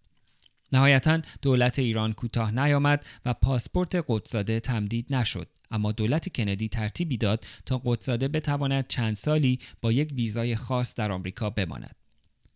نهایتا 0.71 1.21
دولت 1.41 1.79
ایران 1.79 2.13
کوتاه 2.13 2.51
نیامد 2.51 3.05
و 3.25 3.33
پاسپورت 3.33 4.05
قدسزاده 4.07 4.59
تمدید 4.59 5.15
نشد. 5.15 5.47
اما 5.71 5.91
دولت 5.91 6.37
کندی 6.37 6.67
ترتیبی 6.67 7.17
داد 7.17 7.45
تا 7.65 7.81
قدسزاده 7.85 8.27
بتواند 8.27 8.87
چند 8.87 9.15
سالی 9.15 9.59
با 9.81 9.91
یک 9.91 10.11
ویزای 10.13 10.55
خاص 10.55 10.95
در 10.95 11.11
آمریکا 11.11 11.49
بماند. 11.49 11.95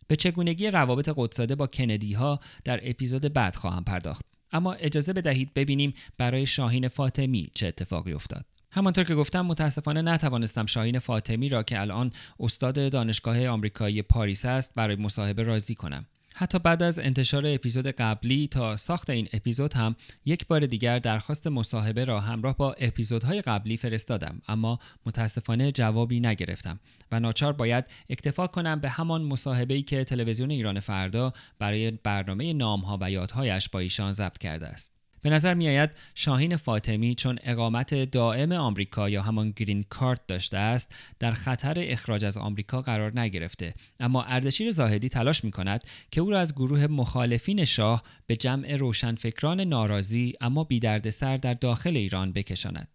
به 0.06 0.16
چگونگی 0.16 0.70
روابط 0.70 1.10
قدسزاده 1.16 1.54
با 1.54 1.66
کندی 1.66 2.12
ها 2.12 2.40
در 2.64 2.80
اپیزود 2.82 3.32
بعد 3.32 3.56
خواهم 3.56 3.84
پرداخت. 3.84 4.24
اما 4.52 4.72
اجازه 4.72 5.12
بدهید 5.12 5.54
ببینیم 5.54 5.94
برای 6.18 6.46
شاهین 6.46 6.88
فاطمی 6.88 7.50
چه 7.54 7.66
اتفاقی 7.66 8.12
افتاد. 8.12 8.44
همانطور 8.70 9.04
که 9.04 9.14
گفتم 9.14 9.46
متاسفانه 9.46 10.02
نتوانستم 10.02 10.66
شاهین 10.66 10.98
فاطمی 10.98 11.48
را 11.48 11.62
که 11.62 11.80
الان 11.80 12.12
استاد 12.40 12.92
دانشگاه 12.92 13.46
آمریکایی 13.46 14.02
پاریس 14.02 14.44
است 14.44 14.74
برای 14.74 14.96
مصاحبه 14.96 15.42
راضی 15.42 15.74
کنم. 15.74 16.06
حتی 16.34 16.58
بعد 16.58 16.82
از 16.82 16.98
انتشار 16.98 17.46
اپیزود 17.46 17.86
قبلی 17.86 18.48
تا 18.48 18.76
ساخت 18.76 19.10
این 19.10 19.28
اپیزود 19.32 19.74
هم 19.74 19.96
یک 20.24 20.46
بار 20.46 20.66
دیگر 20.66 20.98
درخواست 20.98 21.46
مصاحبه 21.46 22.04
را 22.04 22.20
همراه 22.20 22.56
با 22.56 22.72
اپیزودهای 22.72 23.42
قبلی 23.42 23.76
فرستادم 23.76 24.42
اما 24.48 24.78
متاسفانه 25.06 25.72
جوابی 25.72 26.20
نگرفتم 26.20 26.80
و 27.12 27.20
ناچار 27.20 27.52
باید 27.52 27.84
اکتفا 28.10 28.46
کنم 28.46 28.80
به 28.80 28.88
همان 28.88 29.22
مصاحبه‌ای 29.22 29.82
که 29.82 30.04
تلویزیون 30.04 30.50
ایران 30.50 30.80
فردا 30.80 31.32
برای 31.58 31.90
برنامه 31.90 32.52
نامها 32.52 32.98
و 33.00 33.10
یادهایش 33.10 33.68
با 33.68 33.78
ایشان 33.78 34.12
ضبط 34.12 34.38
کرده 34.38 34.66
است. 34.66 35.01
به 35.22 35.30
نظر 35.30 35.54
می 35.54 35.68
آید 35.68 35.90
شاهین 36.14 36.56
فاطمی 36.56 37.14
چون 37.14 37.38
اقامت 37.42 37.94
دائم 37.94 38.52
آمریکا 38.52 39.08
یا 39.08 39.22
همان 39.22 39.50
گرین 39.50 39.82
کارت 39.82 40.26
داشته 40.26 40.58
است 40.58 40.94
در 41.18 41.30
خطر 41.30 41.74
اخراج 41.78 42.24
از 42.24 42.38
آمریکا 42.38 42.80
قرار 42.80 43.20
نگرفته. 43.20 43.74
اما 44.00 44.22
اردشیر 44.22 44.70
زاهدی 44.70 45.08
تلاش 45.08 45.44
می 45.44 45.50
کند 45.50 45.84
که 46.10 46.20
او 46.20 46.30
را 46.30 46.40
از 46.40 46.54
گروه 46.54 46.86
مخالفین 46.86 47.64
شاه 47.64 48.02
به 48.26 48.36
جمع 48.36 48.76
روشنفکران 48.76 49.60
ناراضی 49.60 50.34
اما 50.40 50.68
سر 51.10 51.36
در 51.36 51.54
داخل 51.54 51.96
ایران 51.96 52.32
بکشاند. 52.32 52.88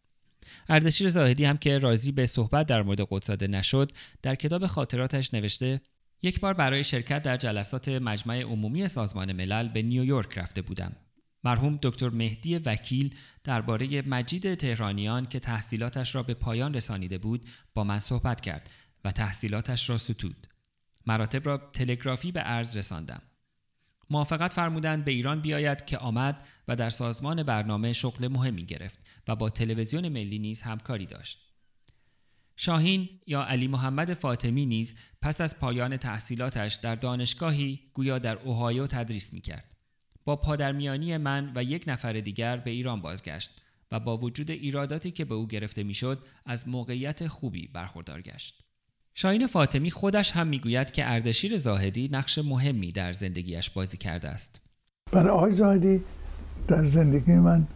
اردشیر 0.69 1.07
زاهدی 1.07 1.45
هم 1.45 1.57
که 1.57 1.78
راضی 1.78 2.11
به 2.11 2.25
صحبت 2.25 2.67
در 2.67 2.82
مورد 2.82 3.01
قدسزاده 3.09 3.47
نشد 3.47 3.91
در 4.21 4.36
کتاب 4.36 4.67
خاطراتش 4.67 5.34
نوشته 5.34 5.82
یک 6.21 6.39
بار 6.39 6.53
برای 6.53 6.84
شرکت 6.84 7.21
در 7.21 7.38
جلسات 7.38 7.89
مجمع 7.89 8.41
عمومی 8.41 8.88
سازمان 8.88 9.34
ملل 9.34 9.67
به 9.67 9.82
نیویورک 9.82 10.38
رفته 10.38 10.61
بودم. 10.61 10.95
مرحوم 11.48 11.80
دکتر 11.84 12.10
مهدی 12.10 12.56
وکیل 12.56 13.16
درباره 13.43 14.02
مجید 14.02 14.56
تهرانیان 14.56 15.26
که 15.26 15.39
تحصیلاتش 15.39 16.16
را 16.16 16.24
به 16.24 16.34
پایان 16.34 16.74
رسانیده 16.74 17.18
بود 17.18 17.45
با 17.74 17.84
من 17.84 18.00
صحبت 18.00 18.41
کرد 18.41 18.70
و 19.06 19.12
تحصیلاتش 19.12 19.89
را 19.89 19.98
ستود. 19.98 20.48
مراتب 21.06 21.45
را 21.45 21.58
تلگرافی 21.58 22.32
به 22.32 22.39
عرض 22.39 22.78
رساندم. 22.78 23.22
موافقت 24.10 24.54
فرمودند 24.54 25.06
به 25.06 25.12
ایران 25.12 25.41
بیاید 25.41 25.86
که 25.86 25.98
آمد 25.98 26.48
و 26.68 26.76
در 26.76 26.89
سازمان 26.89 27.43
برنامه 27.43 27.93
شغل 27.93 28.28
مهمی 28.28 28.66
گرفت 28.66 29.00
و 29.28 29.36
با 29.36 29.50
تلویزیون 29.50 30.10
ملی 30.10 30.39
نیز 30.39 30.62
همکاری 30.62 31.06
داشت. 31.06 31.39
شاهین 32.56 33.10
یا 33.28 33.43
علی 33.43 33.68
محمد 33.68 34.14
فاطمی 34.14 34.66
نیز 34.66 34.95
پس 35.22 35.41
از 35.41 35.58
پایان 35.58 35.98
تحصیلاتش 35.98 36.76
در 36.76 36.95
دانشگاهی 36.95 37.80
گویا 37.93 38.20
در 38.20 38.38
اوهایو 38.38 38.88
تدریس 38.88 39.34
می 39.34 39.41
کرد. 39.41 39.76
با 40.28 40.36
پادرمیانی 40.36 41.17
من 41.17 41.51
و 41.55 41.63
یک 41.63 41.84
نفر 41.88 42.13
دیگر 42.13 42.57
به 42.57 42.71
ایران 42.71 43.01
بازگشت 43.01 43.51
و 43.91 43.99
با 43.99 44.17
وجود 44.17 44.51
ایراداتی 44.51 45.11
که 45.11 45.25
به 45.25 45.36
او 45.36 45.47
گرفته 45.47 45.84
می‌شد 45.84 46.19
از 46.45 46.67
موقعیت 46.67 47.28
خوبی 47.28 47.67
برخوردار 47.67 48.21
گشت. 48.21 48.63
شاهین 49.13 49.47
فاطمی 49.47 49.91
خودش 49.91 50.32
هم 50.32 50.47
می‌گوید 50.47 50.91
که 50.91 51.11
اردشیر 51.11 51.57
زاهدی 51.57 52.09
نقش 52.11 52.38
مهمی 52.38 52.91
در 52.91 53.13
زندگیش 53.13 53.69
بازی 53.69 53.97
کرده 53.97 54.28
است. 54.28 54.61
برای 55.11 55.30
آقای 55.30 55.51
زاهدی 55.51 56.03
در 56.67 56.86
زندگی 56.86 57.34
من 57.34 57.67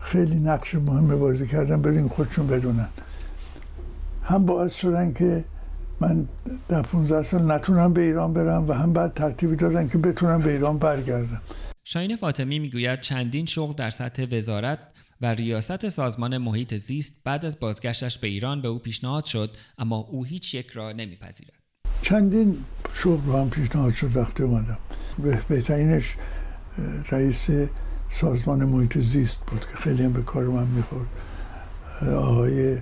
خیلی 0.00 0.38
نقش 0.38 0.74
مهم 0.74 1.18
بازی 1.18 1.46
کردن 1.46 1.82
برین 1.82 2.08
خودشون 2.08 2.46
بدونن. 2.46 2.88
هم 4.22 4.46
باعث 4.46 4.74
شدن 4.74 5.12
که 5.12 5.44
من 6.00 6.28
در 6.68 6.82
15 6.82 7.22
سال 7.22 7.52
نتونم 7.52 7.92
به 7.92 8.02
ایران 8.02 8.34
برم 8.34 8.68
و 8.68 8.72
هم 8.72 8.92
بعد 8.92 9.14
ترتیبی 9.14 9.56
دادن 9.56 9.88
که 9.88 9.98
بتونم 9.98 10.42
به 10.42 10.52
ایران 10.52 10.78
برگردم. 10.78 11.42
شاین 11.88 12.16
فاطمی 12.16 12.58
می‌گوید 12.58 13.00
چندین 13.00 13.46
شغل 13.46 13.72
در 13.72 13.90
سطح 13.90 14.26
وزارت 14.36 14.78
و 15.20 15.26
ریاست 15.26 15.88
سازمان 15.88 16.38
محیط 16.38 16.74
زیست 16.74 17.14
بعد 17.24 17.44
از 17.44 17.60
بازگشتش 17.60 18.18
به 18.18 18.28
ایران 18.28 18.62
به 18.62 18.68
او 18.68 18.78
پیشنهاد 18.78 19.24
شد 19.24 19.56
اما 19.78 19.96
او 19.96 20.24
هیچ 20.24 20.54
یک 20.54 20.70
را 20.70 20.92
نمیپذیرد. 20.92 21.62
چندین 22.02 22.56
شغل 22.92 23.32
هم 23.32 23.50
پیشنهاد 23.50 23.94
شد 23.94 24.16
وقتی 24.16 24.42
اومدم. 24.42 24.78
بهترینش 25.48 26.16
رئیس 27.10 27.48
سازمان 28.10 28.64
محیط 28.64 28.98
زیست 28.98 29.46
بود 29.46 29.60
که 29.60 29.76
خیلی 29.76 30.02
هم 30.02 30.12
به 30.12 30.22
کار 30.22 30.44
من 30.44 30.66
می‌خورد. 30.66 31.08
آقای 32.16 32.78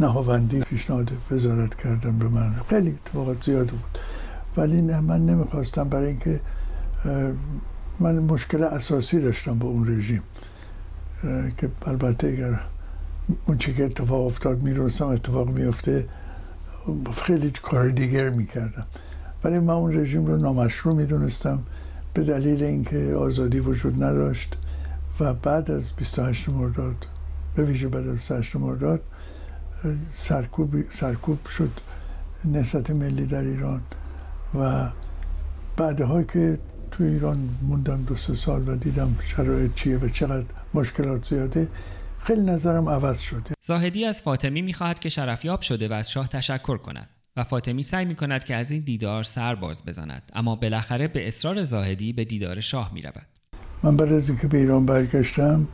نهاوندی 0.00 0.60
پیشنهاد 0.60 1.12
وزارت 1.30 1.82
کردن 1.82 2.18
به 2.18 2.28
من. 2.28 2.54
خیلی 2.70 2.90
اتفاقات 2.90 3.44
زیاد 3.44 3.68
بود. 3.68 3.98
ولی 4.56 4.82
نه 4.82 5.00
من 5.00 5.26
نمی‌خواستم 5.26 5.88
برای 5.88 6.08
اینکه 6.08 6.40
من 8.00 8.18
مشکل 8.18 8.62
اساسی 8.62 9.20
داشتم 9.20 9.58
با 9.58 9.68
اون 9.68 9.98
رژیم 9.98 10.22
که 11.56 11.70
البته 11.82 12.28
اگر 12.28 12.60
اون 13.46 13.58
چی 13.58 13.74
که 13.74 13.84
اتفاق 13.84 14.26
افتاد 14.26 14.62
میرونستم 14.62 15.06
اتفاق 15.06 15.50
میفته 15.50 16.06
خیلی 17.12 17.50
کار 17.62 17.88
دیگر 17.88 18.30
می‌کردم. 18.30 18.86
ولی 19.44 19.58
من 19.58 19.74
اون 19.74 19.96
رژیم 19.96 20.26
رو 20.26 20.36
نامشروع 20.36 20.96
می‌دونستم 20.96 21.62
به 22.14 22.22
دلیل 22.22 22.62
اینکه 22.62 23.14
آزادی 23.14 23.60
وجود 23.60 24.04
نداشت 24.04 24.56
و 25.20 25.34
بعد 25.34 25.70
از 25.70 25.92
28 25.96 26.48
مرداد 26.48 27.06
به 27.54 27.64
ویژه 27.64 27.88
بعد 27.88 28.08
از 28.08 28.14
28 28.14 28.56
مرداد 28.56 29.00
سرکوب, 30.12 30.90
سرکوب 30.90 31.46
شد 31.46 31.70
نسبت 32.44 32.90
ملی 32.90 33.26
در 33.26 33.44
ایران 33.44 33.80
و 34.58 34.90
بعدها 35.76 36.22
که 36.22 36.58
تو 36.98 37.04
ایران 37.04 37.48
موندم 37.62 38.02
دو 38.02 38.16
سه 38.16 38.34
سال 38.34 38.68
و 38.68 38.76
دیدم 38.76 39.18
شرایط 39.36 39.74
چیه 39.74 39.98
و 39.98 40.08
چقدر 40.08 40.44
مشکلات 40.74 41.24
زیاده 41.24 41.68
خیلی 42.18 42.42
نظرم 42.42 42.88
عوض 42.88 43.20
شده 43.20 43.54
زاهدی 43.66 44.04
از 44.04 44.22
فاطمی 44.22 44.62
می‌خواهد 44.62 44.98
که 44.98 45.08
شرفیاب 45.08 45.60
شده 45.60 45.88
و 45.88 45.92
از 45.92 46.10
شاه 46.10 46.28
تشکر 46.28 46.76
کند 46.76 47.08
و 47.36 47.44
فاطمی 47.44 47.82
سعی 47.82 48.04
می 48.04 48.14
کند 48.14 48.44
که 48.44 48.54
از 48.54 48.70
این 48.70 48.82
دیدار 48.82 49.22
سر 49.22 49.54
باز 49.54 49.84
بزند 49.84 50.22
اما 50.34 50.56
بالاخره 50.56 51.08
به 51.08 51.28
اصرار 51.28 51.62
زاهدی 51.62 52.12
به 52.12 52.24
دیدار 52.24 52.60
شاه 52.60 52.94
می 52.94 53.02
رود. 53.02 53.26
من 53.82 53.96
بعد 53.96 54.12
از 54.12 54.28
اینکه 54.28 54.46
به 54.46 54.58
ایران 54.58 54.86
برگشتم 54.86 55.68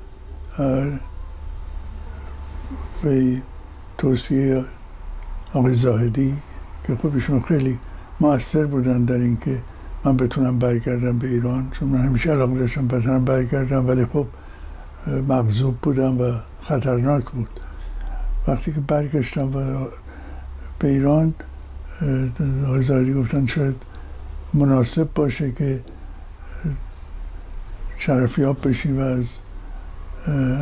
به 3.03 3.43
توصیه 3.99 4.65
آقای 5.55 5.75
زاهدی 5.75 6.35
که 6.87 6.97
خب 6.97 7.39
خیلی 7.49 7.79
موثر 8.21 8.67
بودن 8.67 9.05
در 9.05 9.15
اینکه 9.15 9.63
من 10.05 10.17
بتونم 10.17 10.59
برگردم 10.59 11.19
به 11.19 11.29
ایران 11.29 11.71
چون 11.71 11.89
من 11.89 11.99
همیشه 11.99 12.31
علاقه 12.31 12.59
داشتم 12.59 12.89
بتونم 12.89 13.25
برگردم 13.25 13.89
ولی 13.89 14.07
خب 14.07 14.27
مغذوب 15.29 15.79
بودم 15.83 16.21
و 16.21 16.33
خطرناک 16.63 17.25
بود. 17.25 17.49
وقتی 18.49 18.73
که 18.73 18.81
برگشتم 18.81 19.57
و 19.57 19.87
به 20.79 20.89
ایران 20.89 21.35
آقای 22.67 23.15
گفتن 23.15 23.47
شاید 23.47 23.77
مناسب 24.55 25.09
باشه 25.15 25.53
که 25.53 25.81
شرفیاب 27.99 28.69
بشیم 28.69 28.99
و 28.99 29.01
از 29.01 29.27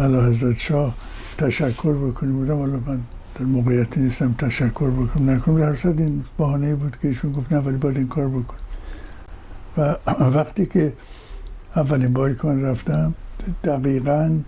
علا 0.00 0.24
حضرت 0.24 0.56
شاه 0.56 0.94
تشکر 1.38 1.92
بکنیم. 1.92 2.32
بودم 2.32 2.58
حالا 2.58 2.80
من 2.86 3.00
در 3.34 3.44
موقعیتی 3.44 4.00
نیستم 4.00 4.32
تشکر 4.32 4.90
بکنم. 4.90 5.30
نکنم 5.30 5.72
در 5.72 5.88
این 5.88 6.24
بحانه 6.38 6.74
بود 6.74 6.96
که 7.02 7.08
ایشون 7.08 7.32
گفت 7.32 7.52
نه 7.52 7.58
ولی 7.58 7.76
باید 7.76 7.96
این 7.96 8.08
کار 8.08 8.28
بکن. 8.28 8.56
و 9.76 9.96
وقتی 10.38 10.66
که 10.66 10.92
اولین 11.76 12.12
باری 12.12 12.34
که 12.34 12.46
من 12.46 12.62
رفتم 12.62 13.14
دقیقا 13.64 14.40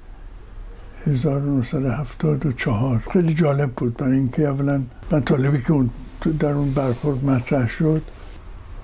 1974 1.07 3.03
خیلی 3.13 3.35
جالب 3.35 3.73
بود. 3.73 3.97
برای 3.97 4.19
اینکه 4.19 4.43
اولا 4.49 4.83
من 5.11 5.21
طالبی 5.21 5.63
که 5.63 5.73
اون 5.73 5.91
در 6.39 6.53
اون 6.53 6.71
برخورد 6.71 7.25
مطرح 7.25 7.69
شد 7.69 8.03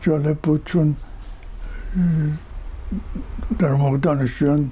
جالب 0.03 0.39
بود 0.39 0.63
چون 0.65 0.97
در 3.59 3.73
موقع 3.73 3.97
دانشجویان 3.97 4.71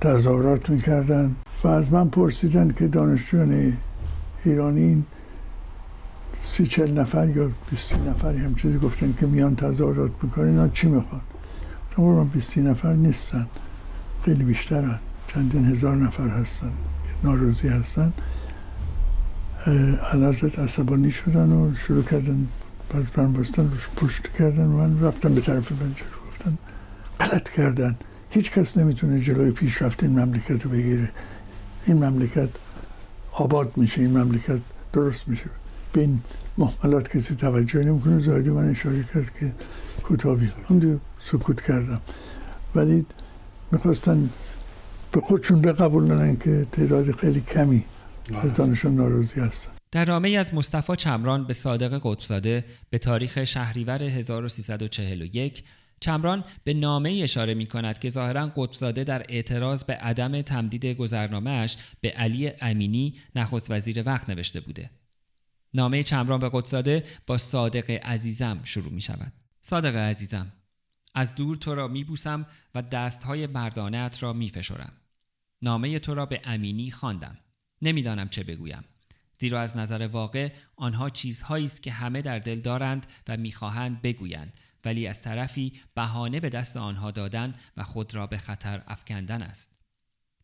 تظاهرات 0.00 0.70
می‌کردن 0.70 1.36
و 1.64 1.68
از 1.68 1.92
من 1.92 2.08
پرسیدن 2.08 2.70
که 2.70 2.86
دانشجویان 2.86 3.72
ایرانی 4.44 5.04
سی 6.40 6.66
چل 6.66 6.98
نفر 6.98 7.28
یا 7.28 7.50
بیستی 7.70 7.96
نفر 7.96 8.34
هم 8.34 8.54
چیزی 8.54 8.78
گفتن 8.78 9.14
که 9.20 9.26
میان 9.26 9.56
تظاهرات 9.56 10.10
می‌کنن 10.22 10.48
اینا 10.48 10.68
چی 10.68 10.88
می‌خوان؟ 10.88 11.20
من 11.98 12.24
بیستی 12.24 12.60
نفر 12.60 12.92
نیستن. 12.92 13.46
خیلی 14.24 14.44
بیشترن. 14.44 14.98
چندین 15.26 15.64
هزار 15.64 15.96
نفر 15.96 16.28
هستن 16.28 16.66
که 17.06 17.28
ناراضی 17.28 17.68
هستن. 17.68 18.12
علازت 20.12 20.58
عصبانی 20.58 21.10
شدن 21.10 21.52
و 21.52 21.74
شروع 21.74 22.02
کردن 22.02 22.48
باز 22.94 23.06
برم 23.06 23.32
بستن 23.32 23.70
روش 23.70 23.88
پشت 23.96 24.32
کردن 24.32 24.66
و 24.66 24.76
من 24.76 25.00
رفتم 25.00 25.34
به 25.34 25.40
طرف 25.40 25.72
بنجر. 25.72 26.04
گفتن 26.28 26.58
غلط 27.20 27.48
کردن. 27.48 27.96
هیچ 28.30 28.50
کس 28.50 28.76
نمی‌تونه 28.76 29.20
جلوی 29.20 29.50
پیشرفت 29.50 30.02
این 30.02 30.18
مملکت 30.18 30.64
رو 30.64 30.70
بگیره. 30.70 31.10
این 31.84 32.04
مملکت 32.04 32.48
آباد 33.32 33.72
میشه 33.76 34.00
این 34.00 34.18
مملکت 34.18 34.60
درست 34.92 35.28
میشه. 35.28 35.50
به 35.92 36.00
این 36.00 36.20
محملات 36.58 37.16
کسی 37.16 37.34
توجه 37.34 37.82
نمی‌کنه. 37.84 38.18
زاهدی 38.18 38.50
من 38.50 38.70
اشاره 38.70 39.04
کرد 39.14 39.38
که 39.38 39.54
کتابی 40.04 40.48
هم 40.68 41.00
سکوت 41.20 41.60
کردم. 41.60 42.00
ولی 42.74 43.06
می‌خواستن 43.72 44.30
به 45.12 45.20
خودشون 45.20 45.62
بقبولنن 45.62 46.36
که 46.36 46.66
تعداد 46.72 47.16
خیلی 47.16 47.40
کمی 47.40 47.84
از 48.34 48.54
دانشان 48.54 48.94
ناراضی 48.94 49.40
هستن. 49.40 49.72
در 49.90 50.04
نامه 50.08 50.30
از 50.30 50.54
مصطفی 50.54 50.96
چمران 50.96 51.46
به 51.46 51.52
صادق 51.52 52.00
قطبزاده 52.04 52.64
به 52.90 52.98
تاریخ 52.98 53.44
شهریور 53.44 54.02
1341 54.02 55.64
چمران 56.00 56.44
به 56.64 56.74
نامه 56.74 57.20
اشاره 57.22 57.54
می 57.54 57.66
کند 57.66 57.98
که 57.98 58.08
ظاهرا 58.08 58.46
قطبزاده 58.56 59.04
در 59.04 59.24
اعتراض 59.28 59.84
به 59.84 59.94
عدم 59.94 60.42
تمدید 60.42 60.86
گذرنامهش 60.86 61.76
به 62.00 62.10
علی 62.10 62.50
امینی 62.60 63.14
نخست 63.36 63.70
وزیر 63.70 64.02
وقت 64.06 64.30
نوشته 64.30 64.60
بوده. 64.60 64.90
نامه 65.74 66.02
چمران 66.02 66.40
به 66.40 66.50
قدساده 66.52 67.04
با 67.26 67.38
صادق 67.38 67.90
عزیزم 67.90 68.60
شروع 68.64 68.92
می 68.92 69.00
شود. 69.00 69.32
صادق 69.62 69.96
عزیزم 69.96 70.52
از 71.14 71.34
دور 71.34 71.56
تو 71.56 71.74
را 71.74 71.88
می 71.88 72.04
بوسم 72.04 72.46
و 72.74 72.82
دستهای 72.82 73.46
مردانت 73.46 74.22
را 74.22 74.32
می 74.32 74.48
فشرم. 74.48 74.92
نامه 75.62 75.98
تو 75.98 76.14
را 76.14 76.26
به 76.26 76.40
امینی 76.44 76.90
خواندم. 76.90 77.38
نمی‌دانم 77.82 78.28
چه 78.28 78.44
بگویم. 78.44 78.84
زیرا 79.40 79.60
از 79.60 79.76
نظر 79.76 80.06
واقع 80.06 80.52
آنها 80.76 81.10
چیزهایی 81.10 81.64
است 81.64 81.82
که 81.82 81.92
همه 81.92 82.22
در 82.22 82.38
دل 82.38 82.60
دارند 82.60 83.06
و 83.28 83.36
می‌خواهند 83.36 84.02
بگویند 84.02 84.52
ولی 84.84 85.06
از 85.06 85.22
طرفی 85.22 85.80
بهانه 85.94 86.40
به 86.40 86.48
دست 86.48 86.76
آنها 86.76 87.10
دادن 87.10 87.54
و 87.76 87.82
خود 87.82 88.14
را 88.14 88.26
به 88.26 88.38
خطر 88.38 88.82
افکندن 88.86 89.42
است. 89.42 89.71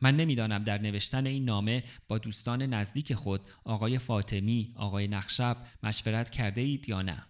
من 0.01 0.16
نمی‌دانم 0.16 0.64
در 0.64 0.78
نوشتن 0.78 1.26
این 1.26 1.44
نامه 1.44 1.82
با 2.09 2.18
دوستان 2.18 2.62
نزدیک 2.62 3.14
خود 3.14 3.40
آقای 3.64 3.99
فاطمی، 3.99 4.72
آقای 4.76 5.09
نقشب 5.09 5.57
مشورت 5.82 6.30
کرده 6.30 6.61
اید 6.61 6.88
یا 6.88 7.03
نه. 7.03 7.26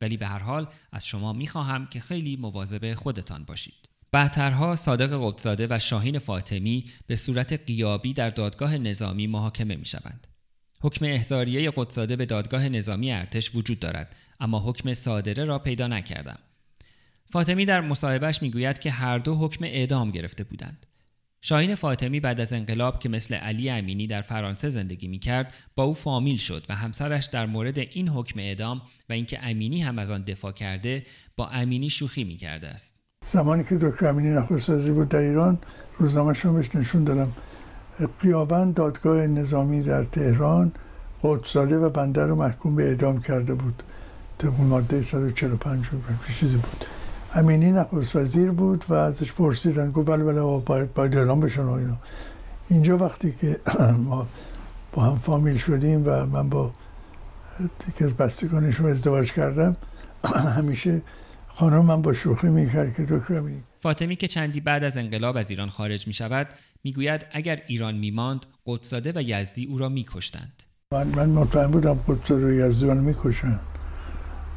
ولی 0.00 0.16
به 0.16 0.26
هر 0.26 0.38
حال 0.38 0.68
از 0.92 1.06
شما 1.06 1.32
می 1.32 1.46
خواهم 1.46 1.86
که 1.86 2.00
خیلی 2.00 2.36
مواظب 2.36 2.94
خودتان 2.94 3.44
باشید. 3.44 3.88
بعدترها 4.12 4.76
صادق 4.76 5.30
قبزاده 5.30 5.66
و 5.70 5.78
شاهین 5.78 6.18
فاطمی 6.18 6.84
به 7.06 7.16
صورت 7.16 7.52
قیابی 7.52 8.12
در 8.12 8.30
دادگاه 8.30 8.78
نظامی 8.78 9.26
محاکمه 9.26 9.76
می 9.76 9.84
شوند. 9.84 10.26
حکم 10.82 11.04
احضاریه 11.04 11.72
قدساده 11.76 12.16
به 12.16 12.26
دادگاه 12.26 12.68
نظامی 12.68 13.12
ارتش 13.12 13.54
وجود 13.54 13.78
دارد 13.78 14.16
اما 14.40 14.60
حکم 14.60 14.94
صادره 14.94 15.44
را 15.44 15.58
پیدا 15.58 15.86
نکردم. 15.86 16.38
فاطمی 17.32 17.64
در 17.64 17.80
مصاحبهش 17.80 18.42
می‌گوید 18.42 18.78
که 18.78 18.90
هر 18.90 19.18
دو 19.18 19.34
حکم 19.34 19.64
اعدام 19.64 20.10
گرفته 20.10 20.44
بودند. 20.44 20.86
شاهین 21.42 21.74
فاطمی 21.74 22.20
بعد 22.20 22.40
از 22.40 22.52
انقلاب 22.52 22.98
که 22.98 23.08
مثل 23.08 23.34
علی 23.34 23.70
امینی 23.70 24.06
در 24.06 24.20
فرانسه 24.20 24.68
زندگی 24.68 25.08
می 25.08 25.18
کرد 25.18 25.54
با 25.74 25.84
او 25.84 25.94
فامیل 25.94 26.36
شد 26.36 26.66
و 26.68 26.74
همسرش 26.74 27.26
در 27.26 27.46
مورد 27.46 27.78
این 27.78 28.08
حکم 28.08 28.40
اعدام 28.40 28.82
و 29.08 29.12
اینکه 29.12 29.38
امینی 29.42 29.82
هم 29.82 29.98
از 29.98 30.10
آن 30.10 30.22
دفاع 30.22 30.52
کرده 30.52 31.02
با 31.36 31.48
امینی 31.48 31.90
شوخی 31.90 32.24
می 32.24 32.36
کرده 32.36 32.68
است. 32.68 32.96
زمانی 33.26 33.64
که 33.64 33.76
دکتر 33.76 34.06
امینی 34.06 34.30
نخست 34.30 34.88
بود 34.88 35.08
در 35.08 35.18
ایران 35.18 35.58
روزنامه 35.98 36.32
بهش 36.32 36.74
نشون 36.74 37.04
دادم. 37.04 37.32
قیابن 38.20 38.72
دادگاه 38.72 39.26
نظامی 39.26 39.82
در 39.82 40.04
تهران 40.04 40.72
قدساده 41.22 41.78
و 41.78 41.90
بنده 41.90 42.26
رو 42.26 42.36
محکوم 42.36 42.76
به 42.76 42.88
اعدام 42.88 43.20
کرده 43.20 43.54
بود. 43.54 43.82
طبق 44.38 44.60
ماده 44.60 45.02
145 45.02 45.84
چیزی 46.38 46.56
بود. 46.56 46.99
امینی 47.34 47.72
نخست 47.72 48.16
وزیر 48.16 48.50
بود 48.50 48.84
و 48.88 48.94
ازش 48.94 49.32
پرسیدن 49.32 49.90
گفت 49.90 50.08
بله 50.08 50.24
بله 50.24 50.40
باید, 50.40 50.94
باید 50.94 51.16
اعلام 51.16 51.40
بشن 51.40 51.62
و 51.62 51.70
اینا. 51.70 51.96
اینجا 52.70 52.98
وقتی 52.98 53.34
که 53.40 53.60
ما 54.08 54.26
با 54.92 55.02
هم 55.02 55.18
فامیل 55.18 55.56
شدیم 55.56 56.02
و 56.06 56.26
من 56.26 56.48
با 56.48 56.72
یکی 57.88 58.04
از 58.04 58.14
بستگانشون 58.14 58.90
ازدواج 58.90 59.32
کردم 59.32 59.76
همیشه 60.56 61.02
خانم 61.46 61.84
من 61.84 62.02
با 62.02 62.12
شوخی 62.12 62.48
می‌کرد 62.48 62.94
که 62.94 63.02
دکتر 63.02 63.34
امینی. 63.34 63.62
فاطمی 63.80 64.16
که 64.16 64.28
چندی 64.28 64.60
بعد 64.60 64.84
از 64.84 64.96
انقلاب 64.96 65.36
از 65.36 65.50
ایران 65.50 65.68
خارج 65.68 66.06
می 66.06 66.12
شود 66.12 66.48
می‌گوید 66.84 67.26
اگر 67.32 67.60
ایران 67.66 67.94
میماند 67.94 68.46
قدساده 68.66 69.12
و 69.16 69.22
یزدی 69.22 69.66
او 69.66 69.78
را 69.78 69.88
میکشتند. 69.88 70.62
من, 70.92 71.06
من 71.06 71.28
مطمئن 71.28 71.70
بودم 71.70 71.98
قدساده 72.08 72.46
و 72.46 72.50
یزدی 72.50 72.86
من 72.86 72.98
می‌کشند. 72.98 73.60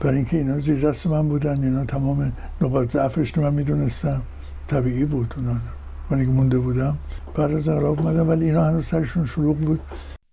برای 0.04 0.16
اینکه 0.16 0.38
اینا 0.38 0.60
زیر 0.60 0.89
دست 0.89 1.08
من 1.08 1.30
بودن 1.30 1.64
اینا 1.64 1.86
تمام 1.86 2.34
نقاط 2.62 2.91
ضعفش 2.91 3.32
رو 3.32 3.43
من 3.43 3.54
می‌دونستم. 3.54 4.24
طبیعی 4.68 5.06
بود 5.06 5.34
اونا. 5.38 5.62
من 6.10 6.26
که 6.26 6.32
مونده 6.32 6.60
بودم. 6.60 6.97
بعد 7.36 7.51
از 7.51 7.68
انقلاب 7.68 7.99
اومدم 7.99 8.30
ولی 8.30 8.45
اینا 8.45 8.66
هنوز 8.66 8.86
سرشون 8.86 9.26
شلوغ 9.26 9.58
بود. 9.58 9.80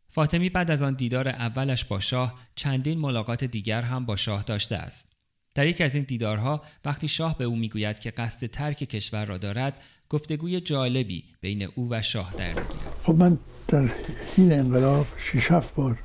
فاطمی 0.08 0.50
بعد 0.50 0.70
از 0.70 0.82
آن 0.82 0.94
دیدار 0.94 1.28
اولش 1.28 1.84
با 1.84 2.00
شاه 2.00 2.34
چندین 2.54 2.98
ملاقات 2.98 3.44
دیگر 3.44 3.82
هم 3.82 4.06
با 4.06 4.16
شاه 4.16 4.42
داشته 4.42 4.76
است. 4.76 5.12
در 5.54 5.66
یک 5.66 5.80
از 5.80 5.94
این 5.94 6.04
دیدارها 6.04 6.62
وقتی 6.84 7.08
شاه 7.08 7.38
به 7.38 7.44
او 7.44 7.56
می‌گوید 7.56 7.98
که 7.98 8.10
قصد 8.10 8.46
ترک 8.46 8.76
کشور 8.76 9.24
را 9.24 9.38
دارد 9.38 9.80
گفتگوی 10.08 10.60
جالبی 10.60 11.24
بین 11.40 11.68
او 11.74 11.88
و 11.90 12.02
شاه 12.02 12.34
در 12.38 12.48
می‌گیرد. 12.48 12.64
خب 13.02 13.14
من 13.14 13.38
در 13.68 13.88
حین 14.36 14.52
انقلاب 14.52 15.06
شش 15.16 15.50
هفت 15.50 15.74
بار 15.74 15.98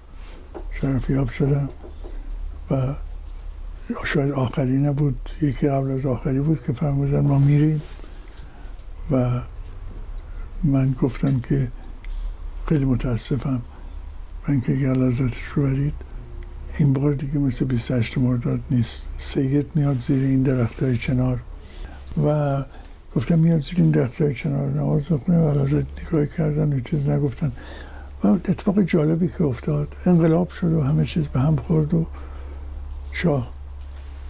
شرفیاب 0.82 1.30
شدم 1.30 1.70
و 2.72 2.96
شاید 4.06 4.32
آخری 4.32 4.78
نبود. 4.78 5.30
یکی 5.42 5.68
قبل 5.68 5.92
از 5.92 6.06
آخری 6.06 6.40
بود 6.40 6.64
که 6.64 6.74
فرمودن 6.74 7.20
ما 7.20 7.40
میریم. 7.40 7.82
و 9.12 9.42
من 10.64 10.92
گفتم 10.92 11.40
که 11.40 11.72
خیلی 12.68 12.86
متاسفم. 12.86 13.62
من 14.48 14.62
که 14.62 14.72
اگر 14.72 14.94
لذتش 14.94 15.44
رو 15.56 15.92
این 16.80 16.94
بار 16.94 17.14
دیگه 17.14 17.38
مثل 17.38 17.66
28 17.66 18.18
مرداد 18.18 18.60
نیست. 18.72 19.08
سید 19.18 19.66
میاد 19.76 20.00
زیر 20.00 20.24
این 20.24 20.44
درخت 20.44 20.84
های 20.84 20.98
چنار 20.98 21.40
و 22.26 22.58
گفتم 23.16 23.40
میاد 23.40 23.62
زیر 23.62 23.76
این 23.78 23.92
درخت 23.92 24.22
های 24.22 24.34
چنار 24.34 24.70
نماز 24.70 25.04
بخونه 25.04 25.40
و 25.40 25.60
لذت 25.60 25.86
نگاه 26.02 26.26
کردن 26.26 26.74
و 26.74 26.80
چیز 26.80 27.10
نگفتن. 27.10 27.52
و 28.24 28.28
اتفاق 28.28 28.82
جالبی 28.82 29.28
که 29.28 29.44
افتاد 29.44 29.96
انقلاب 30.06 30.50
شد 30.50 30.74
و 30.74 30.82
همه 30.82 31.06
چیز 31.06 31.28
به 31.28 31.40
هم 31.40 31.56
خورد 31.56 31.94
و 31.94 32.08
شاه 33.12 33.55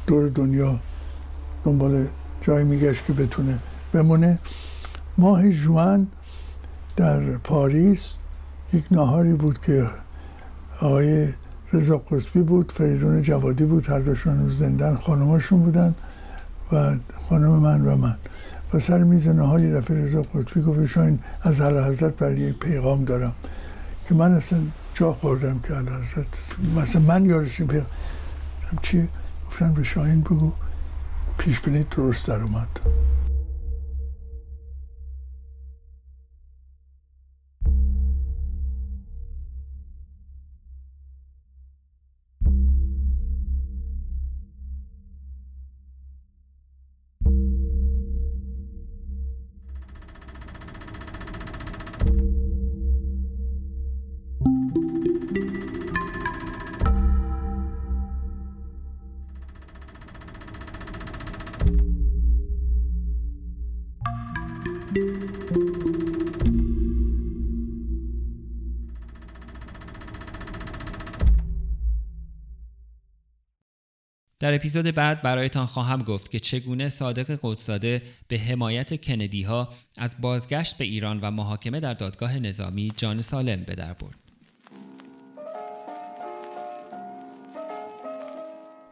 دور 0.07 0.29
دنیا 0.29 0.79
دنبال 1.65 2.07
جایی 2.41 2.65
میگشت 2.65 3.05
که 3.05 3.13
بتونه 3.13 3.59
بمونه. 3.93 4.39
ماه 5.17 5.49
جوان 5.49 6.07
در 6.95 7.37
پاریس 7.37 8.15
یک 8.73 8.83
ناهاری 8.91 9.33
بود 9.33 9.61
که 9.61 9.87
آقای 10.81 11.27
رضا 11.73 11.97
قطبی 11.97 12.41
بود 12.41 12.71
فریدون 12.71 13.21
جوادی 13.21 13.65
بود 13.65 13.89
هر 13.89 13.99
دوشون 13.99 14.39
روز 14.39 14.59
زندن 14.59 14.95
خانماشون 14.95 15.59
بودن 15.59 15.95
و 16.71 16.95
خانم 17.29 17.49
من 17.49 17.81
و 17.85 17.95
من. 17.95 18.15
و 18.73 18.79
سر 18.79 19.03
میز 19.03 19.27
نهاری 19.27 19.73
دفعه 19.73 19.97
رضا 19.97 20.21
قطبی 20.21 20.61
گفت 20.61 20.85
شاین 20.85 21.19
از 21.41 21.59
هر 21.59 21.81
حضرت 21.81 22.13
برای 22.13 22.37
یک 22.37 22.59
پیغام 22.59 23.03
دارم 23.03 23.35
که 24.07 24.15
من 24.15 24.33
اصلا 24.33 24.59
جا 24.93 25.13
خوردم 25.13 25.59
که 25.59 25.73
هر 25.73 25.81
حضرت 25.81 26.25
مثلا 26.75 27.01
من 27.01 27.25
یارش 27.25 27.59
این 27.59 27.69
پیغام 27.69 27.87
چی؟ 28.81 29.07
گفتن 29.55 29.73
به 29.73 29.83
شاهین 29.83 30.21
بگو 30.21 30.51
پیش 31.37 31.59
درست 31.89 32.27
در 32.27 32.41
اومد. 32.41 32.79
اپیزود 74.55 74.85
بعد 74.85 75.21
برایتان 75.21 75.65
خواهم 75.65 76.03
گفت 76.03 76.31
که 76.31 76.39
چگونه 76.39 76.89
صادق 76.89 77.39
قدساده 77.43 78.01
به 78.27 78.39
حمایت 78.39 79.05
کندی 79.05 79.43
ها 79.43 79.69
از 79.97 80.15
بازگشت 80.21 80.77
به 80.77 80.85
ایران 80.85 81.19
و 81.19 81.31
محاکمه 81.31 81.79
در 81.79 81.93
دادگاه 81.93 82.39
نظامی 82.39 82.91
جان 82.97 83.21
سالم 83.21 83.63
به 83.63 83.75
در 83.75 83.93
برد. 83.93 84.15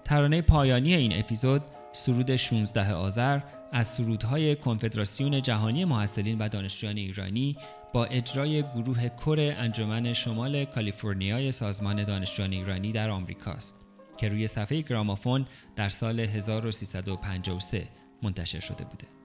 ترانه 0.05 0.41
پایانی 0.41 0.93
این 0.95 1.19
اپیزود 1.19 1.61
سرود 1.91 2.35
16 2.35 2.93
آذر 2.93 3.39
از 3.71 3.87
سرودهای 3.87 4.55
کنفدراسیون 4.55 5.41
جهانی 5.41 5.85
محصلین 5.85 6.37
و 6.37 6.49
دانشجویان 6.49 6.97
ایرانی 6.97 7.57
با 7.93 8.05
اجرای 8.05 8.63
گروه 8.63 9.09
کر 9.09 9.53
انجمن 9.57 10.13
شمال 10.13 10.65
کالیفرنیای 10.65 11.51
سازمان 11.51 12.03
دانشجویان 12.03 12.53
ایرانی 12.53 12.91
در 12.91 13.09
آمریکاست. 13.09 13.82
که 14.17 14.29
روی 14.29 14.47
صفحه 14.47 14.81
گرامافون 14.81 15.45
در 15.75 15.89
سال 15.89 16.19
1353 16.19 17.87
منتشر 18.23 18.59
شده 18.59 18.83
بوده. 18.83 19.22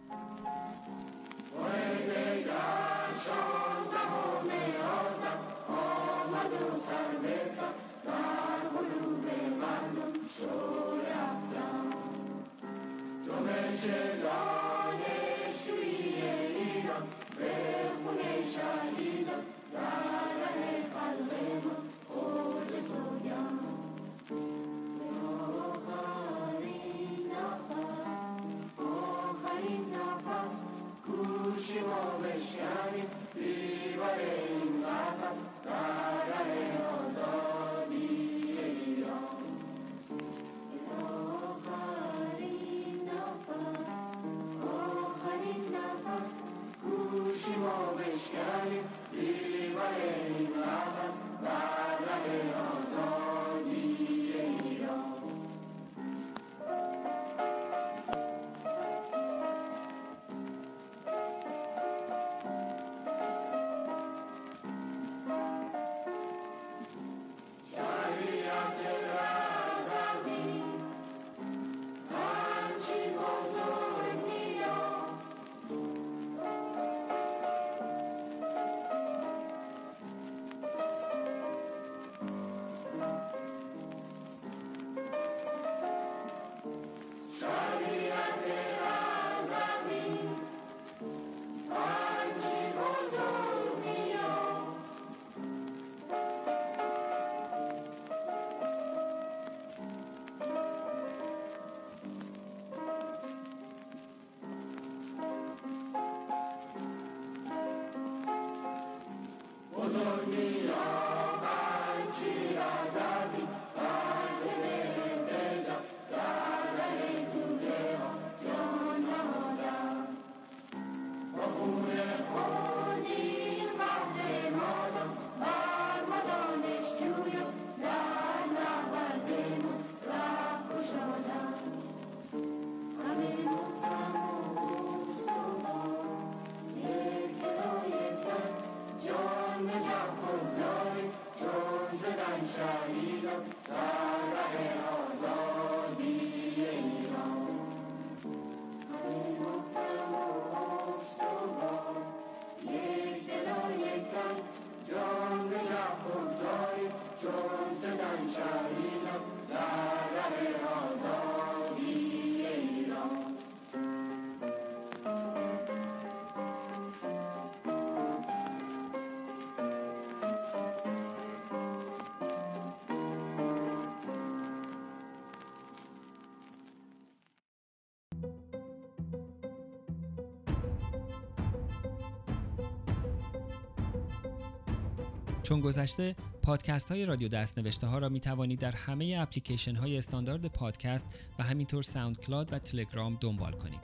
چون 185.49 185.61
گذشته 185.61 186.17
پادکست 186.43 186.93
های 186.93 187.07
رادیو 187.07 187.29
دست 187.29 187.59
نوشته 187.59 187.87
ها 187.87 187.99
را 187.99 188.09
می 188.09 188.21
توانید 188.21 188.59
در 188.59 188.73
همه 188.73 189.17
اپلیکیشن 189.19 189.75
های 189.75 189.99
استاندارد 189.99 190.47
پادکست 190.47 191.07
و 191.39 191.43
همینطور 191.43 191.83
SoundCloud 191.83 192.53
و 192.53 192.59
تلگرام 192.59 193.19
دنبال 193.21 193.53
کنید. 193.53 193.81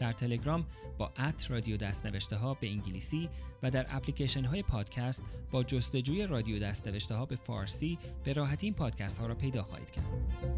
در 0.00 0.12
تلگرام 0.12 0.66
با 0.98 1.12
at 1.18 1.50
رادیو 1.50 1.76
دست 1.76 2.06
نوشته 2.06 2.36
ها 2.36 2.54
به 2.54 2.68
انگلیسی 2.68 3.28
و 3.62 3.70
در 3.70 3.86
اپلیکیشن 3.88 4.44
های 4.44 4.62
پادکست 4.62 5.22
با 5.50 5.64
جستجوی 5.64 6.26
رادیو 6.26 6.58
دست 6.58 6.88
نوشته 6.88 7.14
ها 7.14 7.26
به 7.26 7.36
فارسی 7.36 7.98
به 8.24 8.32
راحتی 8.32 8.66
این 8.66 8.74
پادکست 8.74 9.18
ها 9.18 9.26
را 9.26 9.34
پیدا 9.34 9.62
خواهید 9.62 9.90
کرد. 9.90 10.57